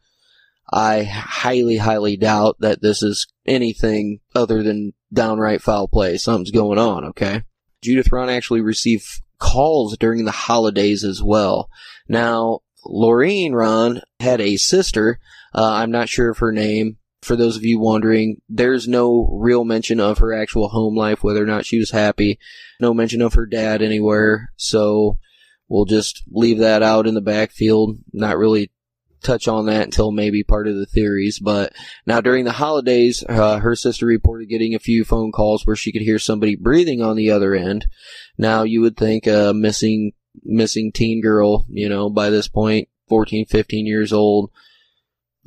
I 0.71 1.03
highly, 1.03 1.77
highly 1.77 2.17
doubt 2.17 2.57
that 2.61 2.81
this 2.81 3.03
is 3.03 3.27
anything 3.45 4.21
other 4.33 4.63
than 4.63 4.93
downright 5.13 5.61
foul 5.61 5.87
play. 5.87 6.17
Something's 6.17 6.51
going 6.51 6.79
on, 6.79 7.05
okay? 7.05 7.43
Judith 7.81 8.11
Rahn 8.11 8.29
actually 8.29 8.61
received 8.61 9.05
calls 9.39 9.97
during 9.97 10.25
the 10.25 10.31
holidays 10.31 11.03
as 11.03 11.21
well. 11.21 11.69
Now, 12.07 12.61
Laureen 12.85 13.53
Rahn 13.53 14.01
had 14.19 14.41
a 14.41 14.57
sister. 14.57 15.19
Uh, 15.53 15.71
I'm 15.71 15.91
not 15.91 16.09
sure 16.09 16.29
of 16.29 16.39
her 16.39 16.51
name. 16.51 16.97
For 17.21 17.35
those 17.37 17.55
of 17.55 17.63
you 17.63 17.79
wondering, 17.79 18.41
there's 18.49 18.87
no 18.87 19.29
real 19.31 19.63
mention 19.63 20.01
of 20.01 20.17
her 20.17 20.33
actual 20.33 20.67
home 20.67 20.95
life, 20.95 21.23
whether 21.23 21.41
or 21.41 21.45
not 21.45 21.65
she 21.65 21.79
was 21.79 21.91
happy. 21.91 22.37
No 22.81 22.93
mention 22.93 23.21
of 23.21 23.35
her 23.35 23.45
dad 23.45 23.81
anywhere. 23.81 24.51
So 24.57 25.19
we'll 25.69 25.85
just 25.85 26.23
leave 26.29 26.57
that 26.59 26.83
out 26.83 27.07
in 27.07 27.13
the 27.13 27.21
backfield. 27.21 27.97
Not 28.11 28.37
really 28.37 28.71
touch 29.23 29.47
on 29.47 29.65
that 29.65 29.83
until 29.83 30.11
maybe 30.11 30.43
part 30.43 30.67
of 30.67 30.75
the 30.75 30.85
theories. 30.85 31.39
But 31.39 31.73
now 32.05 32.21
during 32.21 32.45
the 32.45 32.51
holidays, 32.51 33.23
uh, 33.27 33.59
her 33.59 33.75
sister 33.75 34.05
reported 34.05 34.49
getting 34.49 34.75
a 34.75 34.79
few 34.79 35.03
phone 35.03 35.31
calls 35.31 35.65
where 35.65 35.75
she 35.75 35.91
could 35.91 36.01
hear 36.01 36.19
somebody 36.19 36.55
breathing 36.55 37.01
on 37.01 37.15
the 37.15 37.31
other 37.31 37.55
end. 37.55 37.87
Now 38.37 38.63
you 38.63 38.81
would 38.81 38.97
think 38.97 39.27
a 39.27 39.53
missing 39.53 40.11
missing 40.43 40.91
teen 40.91 41.21
girl, 41.21 41.65
you 41.69 41.87
know, 41.87 42.09
by 42.09 42.29
this 42.29 42.47
point, 42.47 42.89
14, 43.09 43.45
15 43.45 43.85
years 43.85 44.11
old, 44.11 44.51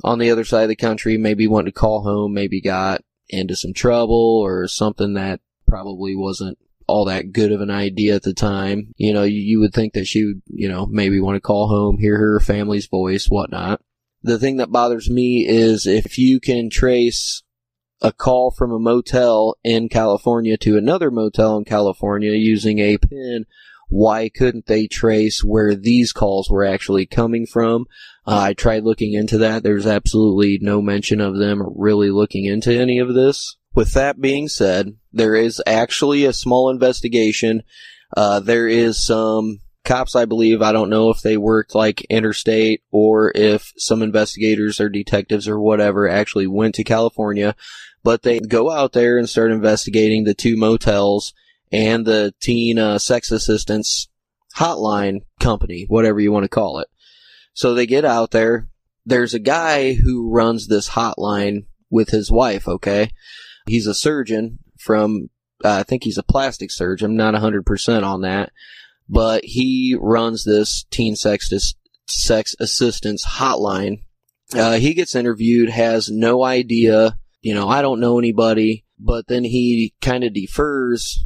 on 0.03 0.19
the 0.19 0.31
other 0.31 0.45
side 0.45 0.63
of 0.63 0.69
the 0.69 0.75
country, 0.75 1.17
maybe 1.17 1.47
wanted 1.47 1.73
to 1.73 1.79
call 1.79 2.03
home, 2.03 2.33
maybe 2.33 2.61
got 2.61 3.01
into 3.29 3.55
some 3.55 3.73
trouble 3.73 4.39
or 4.41 4.67
something 4.67 5.13
that 5.13 5.41
probably 5.67 6.15
wasn't 6.15 6.57
all 6.87 7.05
that 7.05 7.31
good 7.31 7.51
of 7.51 7.61
an 7.61 7.69
idea 7.69 8.15
at 8.15 8.23
the 8.23 8.33
time. 8.33 8.93
You 8.97 9.13
know, 9.13 9.23
you, 9.23 9.39
you 9.39 9.59
would 9.59 9.73
think 9.73 9.93
that 9.93 10.07
she 10.07 10.25
would, 10.25 10.41
you 10.47 10.69
know, 10.69 10.85
maybe 10.85 11.19
want 11.19 11.35
to 11.35 11.41
call 11.41 11.67
home, 11.67 11.97
hear 11.97 12.17
her 12.17 12.39
family's 12.39 12.87
voice, 12.87 13.27
whatnot. 13.27 13.81
The 14.23 14.39
thing 14.39 14.57
that 14.57 14.71
bothers 14.71 15.09
me 15.09 15.45
is 15.47 15.85
if 15.85 16.17
you 16.17 16.39
can 16.39 16.69
trace 16.69 17.43
a 18.01 18.11
call 18.11 18.51
from 18.51 18.71
a 18.71 18.79
motel 18.79 19.55
in 19.63 19.89
California 19.89 20.57
to 20.57 20.77
another 20.77 21.11
motel 21.11 21.57
in 21.57 21.65
California 21.65 22.31
using 22.31 22.79
a 22.79 22.97
pin 22.97 23.45
why 23.89 24.29
couldn't 24.29 24.65
they 24.65 24.87
trace 24.87 25.43
where 25.43 25.75
these 25.75 26.11
calls 26.11 26.49
were 26.49 26.65
actually 26.65 27.05
coming 27.05 27.45
from? 27.45 27.85
Uh, 28.25 28.39
I 28.39 28.53
tried 28.53 28.83
looking 28.83 29.13
into 29.13 29.37
that. 29.39 29.63
There's 29.63 29.87
absolutely 29.87 30.59
no 30.61 30.81
mention 30.81 31.21
of 31.21 31.37
them 31.37 31.63
really 31.75 32.09
looking 32.09 32.45
into 32.45 32.77
any 32.77 32.99
of 32.99 33.13
this. 33.13 33.57
With 33.73 33.93
that 33.93 34.19
being 34.19 34.47
said, 34.47 34.97
there 35.17 35.35
is 35.35 35.61
actually 35.65 36.25
a 36.25 36.33
small 36.33 36.69
investigation. 36.69 37.63
Uh, 38.15 38.39
there 38.39 38.67
is 38.67 39.03
some 39.03 39.59
cops, 39.83 40.15
I 40.15 40.25
believe. 40.25 40.61
I 40.61 40.71
don't 40.71 40.89
know 40.89 41.09
if 41.09 41.21
they 41.21 41.37
worked 41.37 41.73
like 41.73 42.05
interstate 42.09 42.83
or 42.91 43.31
if 43.33 43.73
some 43.77 44.01
investigators 44.01 44.79
or 44.79 44.89
detectives 44.89 45.47
or 45.47 45.59
whatever 45.59 46.07
actually 46.07 46.47
went 46.47 46.75
to 46.75 46.83
California, 46.83 47.55
but 48.03 48.23
they 48.23 48.39
go 48.39 48.69
out 48.69 48.93
there 48.93 49.17
and 49.17 49.29
start 49.29 49.51
investigating 49.51 50.23
the 50.23 50.33
two 50.33 50.57
motels 50.57 51.33
and 51.71 52.05
the 52.05 52.33
teen 52.39 52.77
uh, 52.77 52.99
sex 52.99 53.31
assistance 53.31 54.07
hotline 54.55 55.21
company, 55.39 55.85
whatever 55.87 56.19
you 56.19 56.31
want 56.31 56.43
to 56.43 56.49
call 56.49 56.79
it. 56.79 56.87
So 57.53 57.73
they 57.73 57.85
get 57.85 58.05
out 58.05 58.31
there. 58.31 58.67
There's 59.05 59.33
a 59.33 59.39
guy 59.39 59.93
who 59.93 60.29
runs 60.29 60.67
this 60.67 60.89
hotline 60.89 61.65
with 61.89 62.09
his 62.09 62.29
wife, 62.29 62.67
okay? 62.67 63.11
He's 63.65 63.87
a 63.87 63.93
surgeon 63.93 64.59
from, 64.87 65.29
uh, 65.63 65.79
I 65.79 65.83
think 65.83 66.03
he's 66.03 66.17
a 66.17 66.23
plastic 66.23 66.71
surgeon. 66.71 67.11
I'm 67.11 67.17
not 67.17 67.35
100% 67.35 68.03
on 68.03 68.21
that. 68.21 68.51
But 69.09 69.43
he 69.45 69.95
runs 69.99 70.43
this 70.43 70.85
teen 70.89 71.15
sex, 71.15 71.51
sex 72.07 72.55
assistance 72.59 73.25
hotline. 73.25 73.99
Uh, 74.53 74.77
he 74.77 74.93
gets 74.93 75.13
interviewed, 75.13 75.69
has 75.69 76.09
no 76.09 76.43
idea, 76.43 77.17
you 77.41 77.53
know, 77.53 77.67
I 77.67 77.81
don't 77.81 77.99
know 77.99 78.17
anybody, 78.17 78.85
but 78.97 79.27
then 79.27 79.43
he 79.43 79.93
kind 80.01 80.23
of 80.23 80.33
defers 80.33 81.23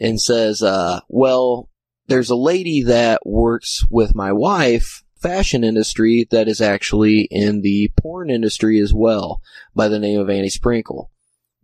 and 0.00 0.20
says, 0.20 0.62
uh, 0.62 1.00
well, 1.08 1.68
there's 2.06 2.30
a 2.30 2.36
lady 2.36 2.82
that 2.84 3.26
works 3.26 3.84
with 3.90 4.14
my 4.14 4.32
wife, 4.32 5.02
fashion 5.20 5.64
industry, 5.64 6.26
that 6.30 6.48
is 6.48 6.60
actually 6.60 7.28
in 7.30 7.60
the 7.60 7.90
porn 7.96 8.30
industry 8.30 8.80
as 8.80 8.94
well, 8.94 9.40
by 9.74 9.88
the 9.88 9.98
name 9.98 10.18
of 10.18 10.30
Annie 10.30 10.48
Sprinkle. 10.48 11.10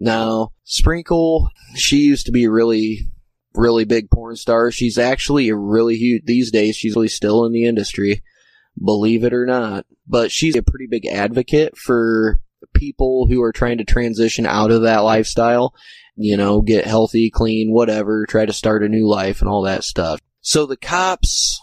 Now, 0.02 0.52
Sprinkle, 0.64 1.48
she 1.74 1.98
used 1.98 2.26
to 2.26 2.32
be 2.32 2.48
really, 2.48 3.08
really 3.54 3.84
big 3.84 4.10
porn 4.10 4.36
star. 4.36 4.70
She's 4.70 4.98
actually 4.98 5.48
a 5.48 5.56
really 5.56 5.96
huge, 5.96 6.24
these 6.24 6.50
days, 6.50 6.76
she's 6.76 6.96
really 6.96 7.08
still 7.08 7.44
in 7.44 7.52
the 7.52 7.66
industry, 7.66 8.22
believe 8.82 9.24
it 9.24 9.32
or 9.32 9.46
not. 9.46 9.86
But 10.06 10.32
she's 10.32 10.56
a 10.56 10.62
pretty 10.62 10.88
big 10.88 11.06
advocate 11.06 11.76
for 11.76 12.40
people 12.74 13.26
who 13.26 13.42
are 13.42 13.52
trying 13.52 13.78
to 13.78 13.84
transition 13.84 14.46
out 14.46 14.70
of 14.70 14.82
that 14.82 15.00
lifestyle 15.00 15.74
you 16.16 16.36
know, 16.36 16.60
get 16.60 16.86
healthy, 16.86 17.30
clean, 17.30 17.72
whatever, 17.72 18.26
try 18.26 18.44
to 18.44 18.52
start 18.52 18.84
a 18.84 18.88
new 18.88 19.08
life 19.08 19.40
and 19.40 19.48
all 19.48 19.62
that 19.62 19.84
stuff. 19.84 20.20
So 20.40 20.66
the 20.66 20.76
cops 20.76 21.60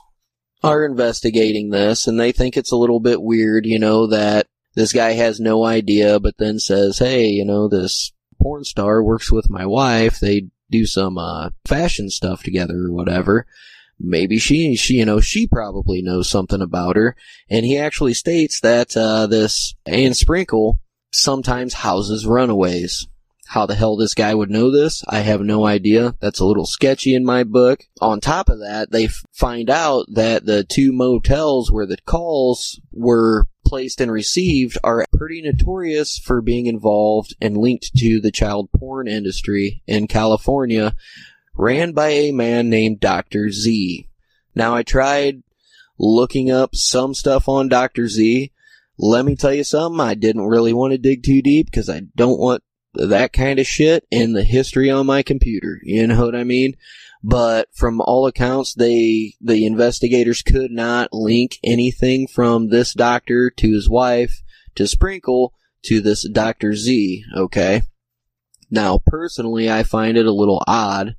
are 0.64 0.86
investigating 0.86 1.70
this 1.70 2.08
and 2.08 2.20
they 2.20 2.32
think 2.32 2.58
it's 2.58 2.72
a 2.72 2.78
little 2.78 3.00
bit 3.00 3.22
weird, 3.22 3.66
you 3.66 3.80
know, 3.80 4.08
that 4.08 4.48
this 4.76 4.94
guy 4.94 5.12
has 5.12 5.40
no 5.40 5.66
idea, 5.66 6.20
but 6.20 6.36
then 6.38 6.60
says, 6.60 7.00
hey, 7.00 7.28
you 7.28 7.46
know, 7.46 7.68
this 7.68 8.12
porn 8.42 8.64
star 8.64 9.04
works 9.04 9.32
with 9.32 9.50
my 9.50 9.66
wife. 9.66 10.20
They 10.20 10.48
do 10.72 10.86
some, 10.86 11.18
uh, 11.18 11.50
fashion 11.68 12.10
stuff 12.10 12.44
together 12.44 12.86
or 12.86 12.92
whatever. 12.92 13.46
Maybe 14.00 14.38
she, 14.38 14.76
she, 14.76 14.96
you 14.96 15.06
know, 15.06 15.20
she 15.20 15.46
probably 15.46 16.02
knows 16.02 16.30
something 16.30 16.62
about 16.62 16.96
her. 16.96 17.16
And 17.50 17.66
he 17.66 17.78
actually 17.78 18.14
states 18.14 18.62
that, 18.62 18.96
uh, 18.96 19.28
this 19.28 19.76
Anne 19.86 20.14
Sprinkle 20.14 20.80
sometimes 21.12 21.74
houses 21.74 22.26
runaways. 22.26 23.08
How 23.48 23.66
the 23.66 23.74
hell 23.74 23.98
this 23.98 24.14
guy 24.14 24.36
would 24.36 24.52
know 24.52 24.70
this, 24.70 25.04
I 25.10 25.22
have 25.22 25.42
no 25.42 25.66
idea. 25.66 26.14
That's 26.22 26.40
a 26.40 26.46
little 26.46 26.68
sketchy 26.68 27.16
in 27.16 27.26
my 27.26 27.44
book. 27.44 27.84
On 28.00 28.22
top 28.22 28.48
of 28.48 28.60
that, 28.60 28.92
they 28.92 29.06
f- 29.06 29.26
find 29.34 29.72
out 29.72 30.06
that 30.14 30.46
the 30.46 30.64
two 30.64 30.94
motels 30.94 31.72
where 31.72 31.88
the 31.88 31.98
calls 32.06 32.80
were 32.92 33.48
placed 33.70 34.02
and 34.02 34.12
received 34.12 34.78
are 34.84 35.06
pretty 35.16 35.42
notorious 35.42 36.18
for 36.18 36.42
being 36.42 36.66
involved 36.66 37.36
and 37.40 37.56
linked 37.56 37.96
to 37.96 38.20
the 38.20 38.32
child 38.32 38.70
porn 38.72 39.08
industry 39.08 39.84
in 39.86 40.08
California, 40.08 40.96
ran 41.54 41.92
by 41.92 42.10
a 42.10 42.32
man 42.32 42.70
named 42.70 43.00
Dr. 43.00 43.52
Z. 43.52 44.08
Now 44.56 44.74
I 44.74 44.82
tried 44.82 45.44
looking 46.00 46.50
up 46.50 46.76
some 46.76 47.14
stuff 47.14 47.48
on 47.48 47.70
Dr. 47.70 48.08
Z, 48.08 48.52
let 48.98 49.24
me 49.24 49.36
tell 49.36 49.54
you 49.54 49.64
something. 49.64 50.02
I 50.02 50.16
didn't 50.16 50.48
really 50.48 50.74
want 50.74 50.92
to 50.92 50.98
dig 50.98 51.24
too 51.24 51.42
deep 51.42 51.68
because 51.68 51.90
I 51.90 52.02
don't 52.16 52.40
want 52.40 52.64
that 52.96 53.34
kind 53.34 53.60
of 53.60 53.68
shit 53.68 54.06
in 54.10 54.34
the 54.34 54.44
history 54.44 54.90
on 54.90 55.06
my 55.06 55.22
computer. 55.22 55.80
You 55.84 56.08
know 56.08 56.26
what 56.26 56.36
I 56.36 56.44
mean? 56.44 56.76
But 57.22 57.68
from 57.74 58.00
all 58.00 58.28
accounts, 58.28 58.74
they, 58.74 59.34
the 59.42 59.66
investigators 59.66 60.42
could 60.42 60.72
not 60.72 61.14
link 61.14 61.60
anything 61.64 62.28
from 62.28 62.70
this 62.70 62.94
doctor 62.94 63.50
to 63.50 63.74
his 63.74 63.90
wife 63.90 64.42
to 64.76 64.88
Sprinkle 64.88 65.54
to 65.84 66.00
this 66.00 66.28
Dr. 66.28 66.76
Z, 66.76 67.26
okay? 67.36 67.84
Now, 68.72 69.02
personally, 69.06 69.70
I 69.70 69.84
find 69.84 70.18
it 70.18 70.26
a 70.26 70.32
little 70.34 70.64
odd 70.68 71.16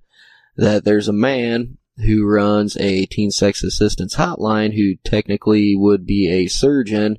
that 0.56 0.84
there's 0.84 1.08
a 1.08 1.12
man 1.12 1.78
who 1.98 2.26
runs 2.26 2.76
a 2.78 3.06
teen 3.06 3.30
sex 3.30 3.62
assistance 3.62 4.16
hotline 4.16 4.74
who 4.74 4.96
technically 5.04 5.74
would 5.76 6.06
be 6.06 6.28
a 6.28 6.46
surgeon 6.46 7.18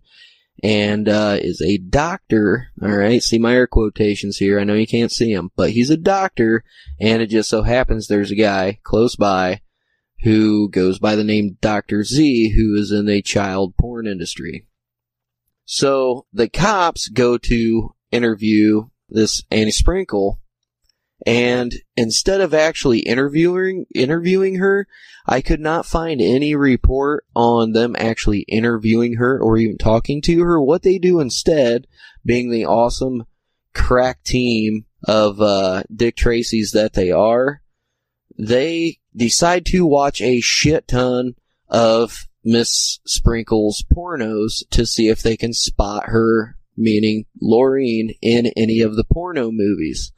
and 0.63 1.09
uh, 1.09 1.37
is 1.39 1.61
a 1.61 1.77
doctor. 1.77 2.67
All 2.81 2.89
right, 2.89 3.21
see 3.21 3.39
my 3.39 3.53
air 3.53 3.67
quotations 3.67 4.37
here. 4.37 4.59
I 4.59 4.63
know 4.63 4.73
you 4.73 4.87
can't 4.87 5.11
see 5.11 5.31
him, 5.31 5.51
but 5.55 5.71
he's 5.71 5.89
a 5.89 5.97
doctor, 5.97 6.63
and 6.99 7.21
it 7.21 7.27
just 7.27 7.49
so 7.49 7.63
happens 7.63 8.07
there's 8.07 8.31
a 8.31 8.35
guy 8.35 8.79
close 8.83 9.15
by 9.15 9.61
who 10.23 10.69
goes 10.69 10.99
by 10.99 11.15
the 11.15 11.23
name 11.23 11.57
Doctor 11.61 12.03
Z, 12.03 12.53
who 12.55 12.79
is 12.79 12.91
in 12.91 13.05
the 13.05 13.21
child 13.21 13.75
porn 13.77 14.07
industry. 14.07 14.67
So 15.65 16.27
the 16.33 16.49
cops 16.49 17.07
go 17.07 17.37
to 17.37 17.95
interview 18.11 18.89
this 19.09 19.43
Annie 19.49 19.71
Sprinkle 19.71 20.40
and 21.25 21.73
instead 21.95 22.41
of 22.41 22.53
actually 22.53 22.99
interviewing 22.99 23.85
interviewing 23.93 24.55
her, 24.55 24.87
I 25.25 25.41
could 25.41 25.59
not 25.59 25.85
find 25.85 26.19
any 26.19 26.55
report 26.55 27.25
on 27.35 27.73
them 27.73 27.95
actually 27.97 28.39
interviewing 28.47 29.15
her 29.15 29.39
or 29.39 29.57
even 29.57 29.77
talking 29.77 30.21
to 30.23 30.43
her. 30.43 30.61
What 30.61 30.81
they 30.81 30.97
do 30.97 31.19
instead, 31.19 31.87
being 32.25 32.49
the 32.49 32.65
awesome 32.65 33.25
crack 33.73 34.23
team 34.23 34.85
of 35.07 35.39
uh, 35.41 35.83
Dick 35.93 36.15
Tracy's 36.15 36.71
that 36.71 36.93
they 36.93 37.11
are, 37.11 37.61
they 38.37 38.99
decide 39.15 39.65
to 39.67 39.85
watch 39.85 40.21
a 40.21 40.41
shit 40.41 40.87
ton 40.87 41.35
of 41.69 42.27
Miss 42.43 42.99
Sprinkle's 43.05 43.83
pornos 43.93 44.63
to 44.71 44.85
see 44.85 45.09
if 45.09 45.21
they 45.21 45.37
can 45.37 45.53
spot 45.53 46.05
her, 46.07 46.57
meaning 46.75 47.25
Laureen, 47.41 48.17
in 48.21 48.47
any 48.57 48.81
of 48.81 48.95
the 48.95 49.03
porno 49.03 49.51
movies. 49.51 50.11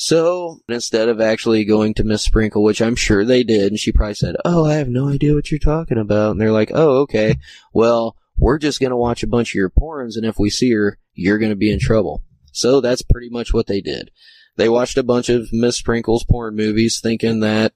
So 0.00 0.60
instead 0.68 1.08
of 1.08 1.20
actually 1.20 1.64
going 1.64 1.92
to 1.94 2.04
Miss 2.04 2.22
Sprinkle, 2.22 2.62
which 2.62 2.80
I'm 2.80 2.94
sure 2.94 3.24
they 3.24 3.42
did, 3.42 3.72
and 3.72 3.80
she 3.80 3.90
probably 3.90 4.14
said, 4.14 4.36
"Oh, 4.44 4.64
I 4.64 4.74
have 4.74 4.88
no 4.88 5.08
idea 5.08 5.34
what 5.34 5.50
you're 5.50 5.58
talking 5.58 5.98
about," 5.98 6.30
and 6.30 6.40
they're 6.40 6.52
like, 6.52 6.70
"Oh, 6.72 6.98
okay. 6.98 7.36
Well, 7.72 8.14
we're 8.38 8.58
just 8.58 8.78
gonna 8.78 8.96
watch 8.96 9.24
a 9.24 9.26
bunch 9.26 9.50
of 9.50 9.54
your 9.56 9.70
porns, 9.70 10.16
and 10.16 10.24
if 10.24 10.38
we 10.38 10.50
see 10.50 10.70
her, 10.70 10.98
you're 11.14 11.38
gonna 11.38 11.56
be 11.56 11.72
in 11.72 11.80
trouble." 11.80 12.22
So 12.52 12.80
that's 12.80 13.02
pretty 13.02 13.28
much 13.28 13.52
what 13.52 13.66
they 13.66 13.80
did. 13.80 14.12
They 14.54 14.68
watched 14.68 14.96
a 14.98 15.02
bunch 15.02 15.28
of 15.30 15.52
Miss 15.52 15.76
Sprinkle's 15.76 16.22
porn 16.22 16.54
movies, 16.54 17.00
thinking 17.00 17.40
that 17.40 17.72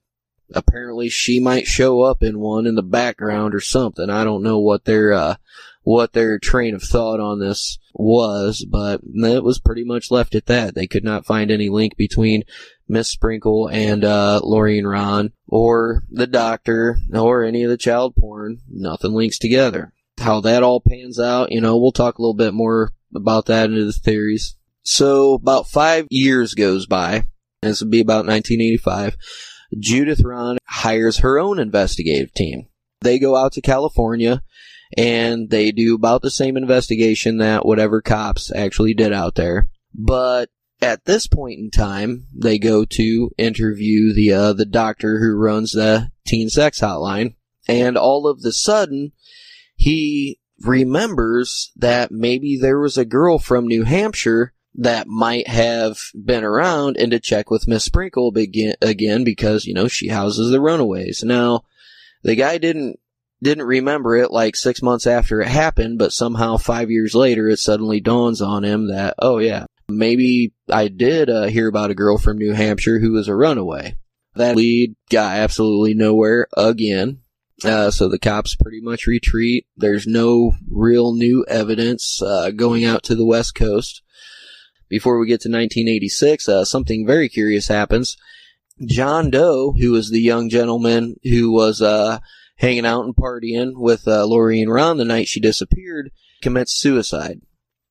apparently 0.53 1.09
she 1.09 1.41
might 1.41 1.67
show 1.67 2.03
up 2.03 2.23
in 2.23 2.39
one 2.39 2.65
in 2.65 2.75
the 2.75 2.83
background 2.83 3.53
or 3.53 3.59
something. 3.59 4.09
I 4.09 4.23
don't 4.23 4.43
know 4.43 4.59
what 4.59 4.85
their 4.85 5.11
uh, 5.11 5.35
what 5.83 6.13
their 6.13 6.39
train 6.39 6.73
of 6.73 6.81
thought 6.81 7.19
on 7.19 7.39
this 7.39 7.77
was, 7.93 8.65
but 8.69 9.01
it 9.03 9.43
was 9.43 9.59
pretty 9.59 9.83
much 9.83 10.11
left 10.11 10.33
at 10.35 10.47
that. 10.47 10.75
They 10.75 10.87
could 10.87 11.03
not 11.03 11.25
find 11.25 11.51
any 11.51 11.69
link 11.69 11.95
between 11.97 12.43
Miss 12.87 13.09
Sprinkle 13.09 13.69
and 13.69 14.03
uh, 14.03 14.41
Rahn, 14.43 15.33
or 15.47 16.03
the 16.09 16.27
doctor, 16.27 16.97
or 17.13 17.43
any 17.43 17.63
of 17.63 17.69
the 17.69 17.77
child 17.77 18.15
porn. 18.15 18.59
Nothing 18.69 19.13
links 19.13 19.37
together. 19.37 19.93
How 20.19 20.41
that 20.41 20.63
all 20.63 20.81
pans 20.81 21.19
out, 21.19 21.51
you 21.51 21.61
know, 21.61 21.77
we'll 21.77 21.91
talk 21.91 22.17
a 22.17 22.21
little 22.21 22.35
bit 22.35 22.53
more 22.53 22.93
about 23.15 23.47
that 23.47 23.65
into 23.65 23.85
the 23.85 23.93
theories. 23.93 24.55
So 24.83 25.33
about 25.33 25.67
five 25.67 26.07
years 26.09 26.53
goes 26.53 26.85
by. 26.85 27.25
This 27.61 27.81
would 27.81 27.91
be 27.91 28.01
about 28.01 28.25
1985. 28.25 29.15
Judith 29.79 30.21
Rahn 30.23 30.57
hires 30.65 31.19
her 31.19 31.39
own 31.39 31.57
investigative 31.59 32.33
team. 32.33 32.67
They 33.01 33.17
go 33.17 33.35
out 33.35 33.53
to 33.53 33.61
California 33.61 34.43
and 34.97 35.49
they 35.49 35.71
do 35.71 35.95
about 35.95 36.21
the 36.21 36.31
same 36.31 36.57
investigation 36.57 37.37
that 37.37 37.65
whatever 37.65 38.01
cops 38.01 38.51
actually 38.53 38.93
did 38.93 39.13
out 39.13 39.35
there. 39.35 39.69
But 39.93 40.49
at 40.81 41.05
this 41.05 41.27
point 41.27 41.59
in 41.59 41.71
time, 41.71 42.27
they 42.33 42.59
go 42.59 42.85
to 42.85 43.31
interview 43.37 44.13
the 44.13 44.33
uh, 44.33 44.53
the 44.53 44.65
doctor 44.65 45.19
who 45.19 45.35
runs 45.35 45.71
the 45.71 46.11
teen 46.25 46.49
sex 46.49 46.79
hotline, 46.79 47.35
and 47.67 47.97
all 47.97 48.27
of 48.27 48.41
the 48.41 48.51
sudden, 48.51 49.13
he 49.75 50.39
remembers 50.61 51.71
that 51.75 52.11
maybe 52.11 52.57
there 52.59 52.79
was 52.79 52.97
a 52.97 53.05
girl 53.05 53.39
from 53.39 53.67
New 53.67 53.83
Hampshire 53.83 54.53
that 54.75 55.07
might 55.07 55.47
have 55.47 55.97
been 56.13 56.43
around 56.43 56.97
and 56.97 57.11
to 57.11 57.19
check 57.19 57.51
with 57.51 57.67
Miss 57.67 57.83
Sprinkle 57.83 58.31
begin, 58.31 58.73
again 58.81 59.23
because, 59.23 59.65
you 59.65 59.73
know, 59.73 59.87
she 59.87 60.07
houses 60.07 60.51
the 60.51 60.59
runaways. 60.59 61.23
Now, 61.23 61.63
the 62.23 62.35
guy 62.35 62.57
didn't 62.57 62.99
didn't 63.43 63.65
remember 63.65 64.15
it 64.15 64.31
like 64.31 64.55
six 64.55 64.81
months 64.81 65.05
after 65.05 65.41
it 65.41 65.47
happened, 65.47 65.99
but 65.99 66.11
somehow 66.11 66.57
five 66.57 66.89
years 66.89 67.13
later 67.13 67.47
it 67.47 67.59
suddenly 67.59 67.99
dawns 67.99 68.41
on 68.41 68.63
him 68.63 68.87
that, 68.89 69.15
oh 69.19 69.39
yeah, 69.39 69.65
maybe 69.87 70.53
I 70.69 70.87
did 70.87 71.29
uh, 71.29 71.47
hear 71.47 71.67
about 71.67 71.91
a 71.91 71.95
girl 71.95 72.17
from 72.17 72.37
New 72.37 72.53
Hampshire 72.53 72.99
who 72.99 73.11
was 73.11 73.27
a 73.27 73.35
runaway. 73.35 73.97
That 74.35 74.55
lead 74.55 74.95
got 75.09 75.37
absolutely 75.37 75.93
nowhere 75.93 76.47
again. 76.57 77.19
Uh, 77.63 77.91
so 77.91 78.09
the 78.09 78.19
cops 78.19 78.55
pretty 78.55 78.81
much 78.81 79.07
retreat. 79.07 79.67
There's 79.77 80.07
no 80.07 80.53
real 80.69 81.13
new 81.13 81.45
evidence 81.47 82.21
uh, 82.21 82.51
going 82.51 82.83
out 82.83 83.03
to 83.03 83.15
the 83.15 83.25
West 83.25 83.55
Coast. 83.55 84.01
Before 84.89 85.19
we 85.19 85.27
get 85.27 85.41
to 85.41 85.49
1986, 85.49 86.49
uh, 86.49 86.65
something 86.65 87.05
very 87.05 87.29
curious 87.29 87.67
happens. 87.67 88.17
John 88.85 89.29
Doe, 89.29 89.73
who 89.79 89.91
was 89.91 90.09
the 90.09 90.21
young 90.21 90.49
gentleman 90.49 91.15
who 91.23 91.51
was 91.51 91.81
uh, 91.81 92.19
hanging 92.63 92.85
out 92.85 93.03
and 93.03 93.13
partying 93.13 93.73
with 93.75 94.07
uh, 94.07 94.25
Lorraine 94.25 94.69
Rahn 94.69 94.95
the 94.95 95.03
night 95.03 95.27
she 95.27 95.41
disappeared, 95.41 96.11
commits 96.41 96.73
suicide. 96.73 97.41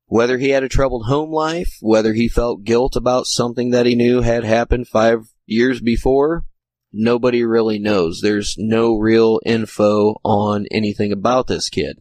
Whether 0.06 0.38
he 0.38 0.48
had 0.48 0.62
a 0.62 0.68
troubled 0.68 1.04
home 1.04 1.30
life, 1.30 1.76
whether 1.82 2.14
he 2.14 2.26
felt 2.26 2.64
guilt 2.64 2.96
about 2.96 3.26
something 3.26 3.70
that 3.72 3.84
he 3.84 3.94
knew 3.94 4.22
had 4.22 4.44
happened 4.44 4.88
five 4.88 5.26
years 5.44 5.82
before, 5.82 6.46
nobody 6.90 7.44
really 7.44 7.78
knows. 7.78 8.20
There's 8.22 8.54
no 8.56 8.96
real 8.96 9.40
info 9.44 10.16
on 10.24 10.64
anything 10.70 11.12
about 11.12 11.48
this 11.48 11.68
kid. 11.68 12.00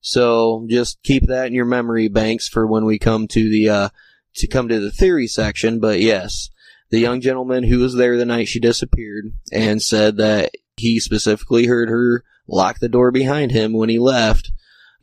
So 0.00 0.66
just 0.70 1.02
keep 1.02 1.26
that 1.26 1.48
in 1.48 1.52
your 1.52 1.66
memory 1.66 2.08
banks 2.08 2.48
for 2.48 2.66
when 2.66 2.86
we 2.86 2.98
come 2.98 3.28
to 3.28 3.50
the 3.50 3.68
uh, 3.68 3.88
to 4.36 4.46
come 4.46 4.68
to 4.68 4.80
the 4.80 4.90
theory 4.90 5.26
section. 5.26 5.78
But 5.78 6.00
yes, 6.00 6.48
the 6.88 7.00
young 7.00 7.20
gentleman 7.20 7.64
who 7.64 7.80
was 7.80 7.96
there 7.96 8.16
the 8.16 8.24
night 8.24 8.48
she 8.48 8.60
disappeared 8.60 9.34
and 9.52 9.82
said 9.82 10.16
that 10.16 10.52
he 10.76 11.00
specifically 11.00 11.66
heard 11.66 11.88
her 11.88 12.22
lock 12.46 12.78
the 12.78 12.88
door 12.88 13.10
behind 13.10 13.50
him 13.50 13.72
when 13.72 13.88
he 13.88 13.98
left, 13.98 14.52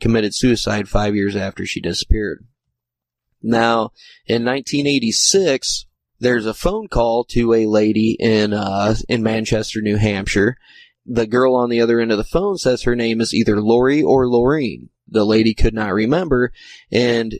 committed 0.00 0.34
suicide 0.34 0.88
five 0.88 1.14
years 1.14 1.36
after 1.36 1.66
she 1.66 1.80
disappeared. 1.80 2.46
Now, 3.42 3.90
in 4.26 4.44
1986, 4.44 5.86
there's 6.18 6.46
a 6.46 6.54
phone 6.54 6.88
call 6.88 7.24
to 7.24 7.52
a 7.52 7.66
lady 7.66 8.16
in 8.18 8.52
uh, 8.52 8.94
in 9.08 9.22
Manchester, 9.22 9.82
New 9.82 9.96
Hampshire. 9.96 10.56
The 11.04 11.26
girl 11.26 11.54
on 11.54 11.68
the 11.68 11.80
other 11.80 12.00
end 12.00 12.10
of 12.10 12.18
the 12.18 12.24
phone 12.24 12.56
says 12.56 12.82
her 12.82 12.96
name 12.96 13.20
is 13.20 13.34
either 13.34 13.60
Lori 13.60 14.02
or 14.02 14.26
Lorraine. 14.26 14.88
The 15.06 15.26
lady 15.26 15.52
could 15.52 15.74
not 15.74 15.92
remember, 15.92 16.50
and 16.90 17.34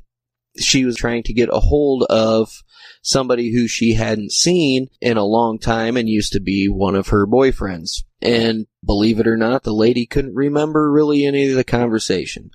she 0.58 0.84
was 0.84 0.96
trying 0.96 1.22
to 1.24 1.32
get 1.32 1.48
a 1.50 1.60
hold 1.60 2.04
of 2.10 2.62
somebody 3.04 3.52
who 3.52 3.68
she 3.68 3.94
hadn't 3.94 4.32
seen 4.32 4.88
in 5.00 5.16
a 5.16 5.24
long 5.24 5.58
time 5.58 5.96
and 5.96 6.08
used 6.08 6.32
to 6.32 6.40
be 6.40 6.68
one 6.68 6.96
of 6.96 7.08
her 7.08 7.26
boyfriends. 7.26 8.02
And 8.20 8.66
believe 8.84 9.20
it 9.20 9.28
or 9.28 9.36
not, 9.36 9.62
the 9.62 9.74
lady 9.74 10.06
couldn't 10.06 10.34
remember 10.34 10.90
really 10.90 11.24
any 11.24 11.50
of 11.50 11.56
the 11.56 11.64
conversation. 11.64 12.50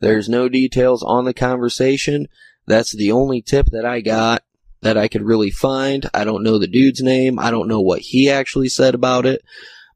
There's 0.00 0.28
no 0.28 0.48
details 0.48 1.02
on 1.02 1.24
the 1.24 1.34
conversation. 1.34 2.28
That's 2.66 2.92
the 2.92 3.12
only 3.12 3.40
tip 3.40 3.66
that 3.72 3.86
I 3.86 4.02
got 4.02 4.42
that 4.82 4.98
I 4.98 5.08
could 5.08 5.22
really 5.22 5.50
find. 5.50 6.08
I 6.12 6.24
don't 6.24 6.42
know 6.42 6.58
the 6.58 6.66
dude's 6.66 7.00
name. 7.00 7.38
I 7.38 7.50
don't 7.50 7.68
know 7.68 7.80
what 7.80 8.00
he 8.00 8.30
actually 8.30 8.68
said 8.68 8.94
about 8.94 9.24
it. 9.24 9.42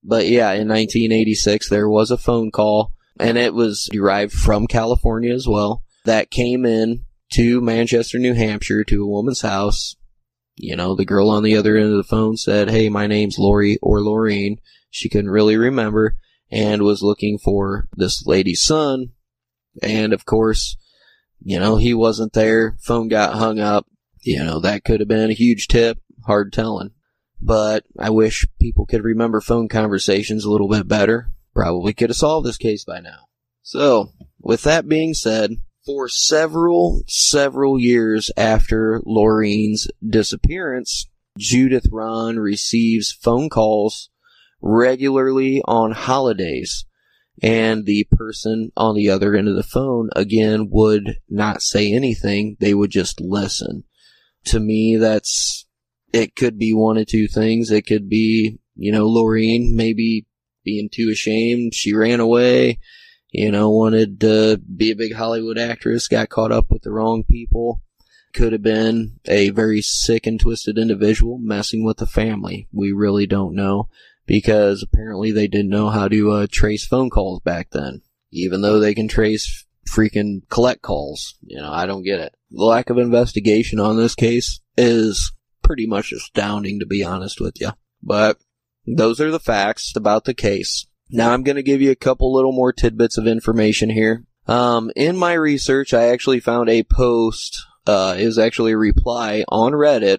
But 0.02 0.26
yeah, 0.26 0.52
in 0.52 0.68
1986, 0.68 1.68
there 1.68 1.88
was 1.88 2.10
a 2.10 2.16
phone 2.16 2.50
call 2.50 2.92
and 3.20 3.36
it 3.36 3.52
was 3.52 3.88
derived 3.92 4.32
from 4.32 4.66
California 4.66 5.34
as 5.34 5.46
well 5.46 5.82
that 6.04 6.30
came 6.30 6.64
in 6.64 7.04
to 7.32 7.60
Manchester, 7.60 8.18
New 8.18 8.32
Hampshire 8.32 8.84
to 8.84 9.02
a 9.02 9.06
woman's 9.06 9.42
house. 9.42 9.96
You 10.58 10.76
know, 10.76 10.94
the 10.94 11.04
girl 11.04 11.30
on 11.30 11.42
the 11.42 11.56
other 11.56 11.76
end 11.76 11.90
of 11.90 11.96
the 11.96 12.04
phone 12.04 12.36
said, 12.36 12.70
Hey, 12.70 12.88
my 12.88 13.06
name's 13.06 13.38
Lori 13.38 13.78
or 13.80 14.02
Lorraine. 14.02 14.60
She 14.90 15.08
couldn't 15.08 15.30
really 15.30 15.56
remember 15.56 16.16
and 16.50 16.82
was 16.82 17.02
looking 17.02 17.38
for 17.38 17.88
this 17.96 18.26
lady's 18.26 18.62
son. 18.62 19.12
And 19.82 20.12
of 20.12 20.24
course, 20.24 20.76
you 21.40 21.58
know, 21.58 21.76
he 21.76 21.94
wasn't 21.94 22.32
there. 22.32 22.76
Phone 22.80 23.08
got 23.08 23.34
hung 23.34 23.60
up. 23.60 23.86
You 24.22 24.42
know, 24.42 24.60
that 24.60 24.84
could 24.84 25.00
have 25.00 25.08
been 25.08 25.30
a 25.30 25.34
huge 25.34 25.68
tip. 25.68 25.98
Hard 26.26 26.52
telling. 26.52 26.90
But 27.40 27.84
I 27.98 28.10
wish 28.10 28.46
people 28.60 28.84
could 28.84 29.04
remember 29.04 29.40
phone 29.40 29.68
conversations 29.68 30.44
a 30.44 30.50
little 30.50 30.68
bit 30.68 30.88
better. 30.88 31.30
Probably 31.54 31.92
could 31.92 32.10
have 32.10 32.16
solved 32.16 32.46
this 32.46 32.56
case 32.56 32.84
by 32.84 33.00
now. 33.00 33.28
So, 33.62 34.12
with 34.40 34.62
that 34.62 34.88
being 34.88 35.14
said, 35.14 35.52
for 35.88 36.07
several, 36.07 37.03
several 37.07 37.81
years 37.81 38.31
after 38.37 39.01
Laureen's 39.07 39.88
disappearance, 40.07 41.07
Judith 41.38 41.87
Rahn 41.90 42.38
receives 42.38 43.11
phone 43.11 43.48
calls 43.48 44.11
regularly 44.61 45.62
on 45.64 45.92
holidays. 45.92 46.85
And 47.42 47.87
the 47.87 48.07
person 48.12 48.70
on 48.77 48.96
the 48.96 49.09
other 49.09 49.35
end 49.35 49.48
of 49.48 49.57
the 49.57 49.62
phone, 49.62 50.11
again, 50.14 50.68
would 50.70 51.20
not 51.27 51.62
say 51.62 51.90
anything. 51.90 52.59
They 52.61 52.74
would 52.74 52.90
just 52.90 53.18
listen. 53.18 53.85
To 54.46 54.61
me, 54.61 54.98
that's, 54.98 55.64
it 56.12 56.37
could 56.37 56.59
be 56.59 56.74
one 56.74 56.98
of 56.98 57.07
two 57.07 57.29
things. 57.29 57.70
It 57.70 57.87
could 57.87 58.11
be, 58.11 58.59
you 58.77 58.92
know, 58.92 59.09
Laureen 59.09 59.72
maybe 59.72 60.27
being 60.66 60.90
too 60.92 61.09
ashamed. 61.11 61.72
She 61.72 61.94
ran 61.94 62.20
away, 62.20 62.79
you 63.30 63.50
know, 63.50 63.70
wanted 63.70 64.20
to 64.20 64.58
be 64.58 64.90
a 64.90 64.96
big 64.96 65.14
Hollywood 65.14 65.58
actress, 65.58 66.08
got 66.08 66.28
caught 66.28 66.52
up 66.52 66.70
with 66.70 66.82
the 66.82 66.90
wrong 66.90 67.24
people. 67.24 67.82
Could 68.34 68.52
have 68.52 68.62
been 68.62 69.20
a 69.26 69.50
very 69.50 69.80
sick 69.80 70.26
and 70.26 70.38
twisted 70.38 70.78
individual 70.78 71.38
messing 71.38 71.84
with 71.84 71.96
the 71.96 72.06
family. 72.06 72.68
We 72.72 72.92
really 72.92 73.26
don't 73.26 73.54
know 73.54 73.88
because 74.26 74.82
apparently 74.82 75.32
they 75.32 75.48
didn't 75.48 75.70
know 75.70 75.88
how 75.88 76.08
to 76.08 76.30
uh, 76.32 76.46
trace 76.50 76.86
phone 76.86 77.10
calls 77.10 77.40
back 77.40 77.70
then. 77.70 78.02
Even 78.30 78.60
though 78.60 78.78
they 78.78 78.94
can 78.94 79.08
trace 79.08 79.64
freaking 79.88 80.46
collect 80.50 80.82
calls. 80.82 81.36
You 81.42 81.58
know, 81.58 81.72
I 81.72 81.86
don't 81.86 82.02
get 82.02 82.20
it. 82.20 82.34
The 82.50 82.64
lack 82.64 82.90
of 82.90 82.98
investigation 82.98 83.80
on 83.80 83.96
this 83.96 84.14
case 84.14 84.60
is 84.76 85.32
pretty 85.62 85.86
much 85.86 86.12
astounding 86.12 86.80
to 86.80 86.86
be 86.86 87.02
honest 87.02 87.40
with 87.40 87.60
you. 87.60 87.70
But 88.02 88.38
those 88.86 89.20
are 89.20 89.30
the 89.30 89.40
facts 89.40 89.92
about 89.96 90.24
the 90.24 90.34
case. 90.34 90.86
Now 91.10 91.32
I'm 91.32 91.42
going 91.42 91.56
to 91.56 91.62
give 91.62 91.80
you 91.80 91.90
a 91.90 91.96
couple 91.96 92.32
little 92.32 92.52
more 92.52 92.72
tidbits 92.72 93.18
of 93.18 93.26
information 93.26 93.90
here. 93.90 94.24
Um, 94.46 94.90
in 94.96 95.16
my 95.16 95.34
research, 95.34 95.92
I 95.92 96.08
actually 96.08 96.40
found 96.40 96.68
a 96.68 96.82
post, 96.82 97.64
uh, 97.86 98.14
is 98.16 98.38
actually 98.38 98.72
a 98.72 98.78
reply 98.78 99.44
on 99.48 99.72
Reddit 99.72 100.18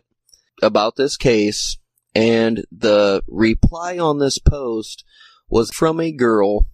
about 0.62 0.96
this 0.96 1.18
case 1.18 1.80
and 2.16 2.66
the 2.72 3.24
reply 3.28 3.98
on 3.98 4.20
this 4.20 4.40
post 4.40 5.04
was 5.48 5.72
from 5.72 6.00
a 6.00 6.12
girl 6.12 6.70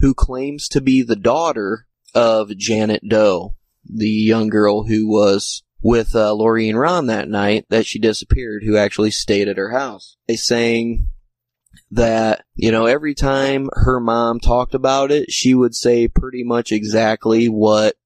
who 0.00 0.14
claims 0.14 0.68
to 0.68 0.80
be 0.80 1.02
the 1.02 1.16
daughter 1.16 1.86
of 2.14 2.56
Janet 2.56 3.02
Doe, 3.08 3.56
the 3.84 4.08
young 4.08 4.48
girl 4.48 4.84
who 4.84 5.08
was 5.08 5.62
with 5.80 6.14
uh, 6.14 6.30
Laureen 6.32 6.74
Rahn 6.76 7.06
that 7.06 7.28
night 7.28 7.66
that 7.68 7.86
she 7.86 7.98
disappeared, 7.98 8.62
who 8.64 8.76
actually 8.76 9.10
stayed 9.10 9.48
at 9.48 9.56
her 9.56 9.70
house. 9.70 10.16
They 10.26 10.36
saying 10.36 11.08
that, 11.90 12.44
you 12.54 12.70
know, 12.70 12.86
every 12.86 13.14
time 13.14 13.70
her 13.72 14.00
mom 14.00 14.40
talked 14.40 14.74
about 14.74 15.10
it, 15.10 15.30
she 15.30 15.54
would 15.54 15.74
say 15.74 16.08
pretty 16.08 16.44
much 16.44 16.72
exactly 16.72 17.46
what 17.46 17.96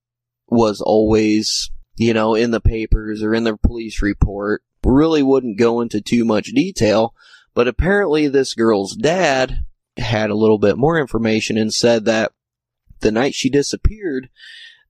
was 0.49 0.81
always, 0.81 1.71
you 1.97 2.15
know, 2.15 2.35
in 2.35 2.51
the 2.51 2.61
papers 2.61 3.23
or 3.23 3.35
in 3.35 3.45
the 3.45 3.57
police 3.57 4.03
report. 4.03 4.63
Really 4.85 5.23
wouldn't 5.23 5.59
go 5.59 5.81
into 5.81 6.01
too 6.01 6.25
much 6.25 6.47
detail, 6.47 7.15
but 7.55 7.69
apparently 7.69 8.29
this 8.29 8.55
girl's 8.55 8.97
dad 8.97 9.59
had 9.97 10.31
a 10.31 10.35
little 10.35 10.59
bit 10.59 10.77
more 10.77 10.99
information 10.99 11.57
and 11.57 11.73
said 11.73 12.05
that 12.07 12.33
the 13.01 13.13
night 13.13 13.35
she 13.35 13.51
disappeared, 13.51 14.29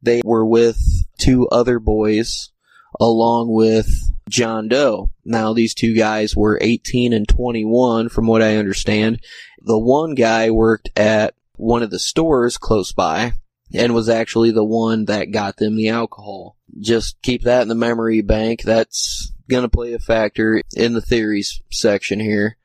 they 0.00 0.22
were 0.24 0.46
with 0.46 0.78
two 1.18 1.48
other 1.48 1.78
boys 1.78 2.52
along 3.00 3.52
with 3.52 4.11
John 4.32 4.66
Doe. 4.66 5.10
Now 5.24 5.52
these 5.52 5.74
two 5.74 5.94
guys 5.94 6.34
were 6.34 6.58
18 6.60 7.12
and 7.12 7.28
21 7.28 8.08
from 8.08 8.26
what 8.26 8.42
I 8.42 8.56
understand. 8.56 9.20
The 9.60 9.78
one 9.78 10.14
guy 10.14 10.50
worked 10.50 10.90
at 10.96 11.34
one 11.56 11.82
of 11.82 11.90
the 11.90 11.98
stores 11.98 12.56
close 12.56 12.92
by 12.92 13.34
and 13.74 13.94
was 13.94 14.08
actually 14.08 14.50
the 14.50 14.64
one 14.64 15.04
that 15.04 15.32
got 15.32 15.58
them 15.58 15.76
the 15.76 15.90
alcohol. 15.90 16.56
Just 16.80 17.20
keep 17.20 17.42
that 17.42 17.62
in 17.62 17.68
the 17.68 17.74
memory 17.74 18.22
bank. 18.22 18.62
That's 18.62 19.32
going 19.50 19.64
to 19.64 19.68
play 19.68 19.92
a 19.92 19.98
factor 19.98 20.62
in 20.74 20.94
the 20.94 21.02
theories 21.02 21.60
section 21.70 22.18
here. 22.18 22.56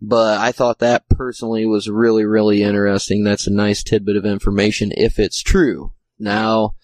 But 0.00 0.38
I 0.38 0.50
thought 0.50 0.80
that 0.80 1.08
personally 1.08 1.64
was 1.64 1.88
really, 1.88 2.24
really 2.24 2.62
interesting. 2.62 3.22
That's 3.22 3.46
a 3.46 3.52
nice 3.52 3.84
tidbit 3.84 4.16
of 4.16 4.26
information 4.26 4.92
if 4.96 5.18
it's 5.18 5.42
true. 5.42 5.92
Now, 6.18 6.74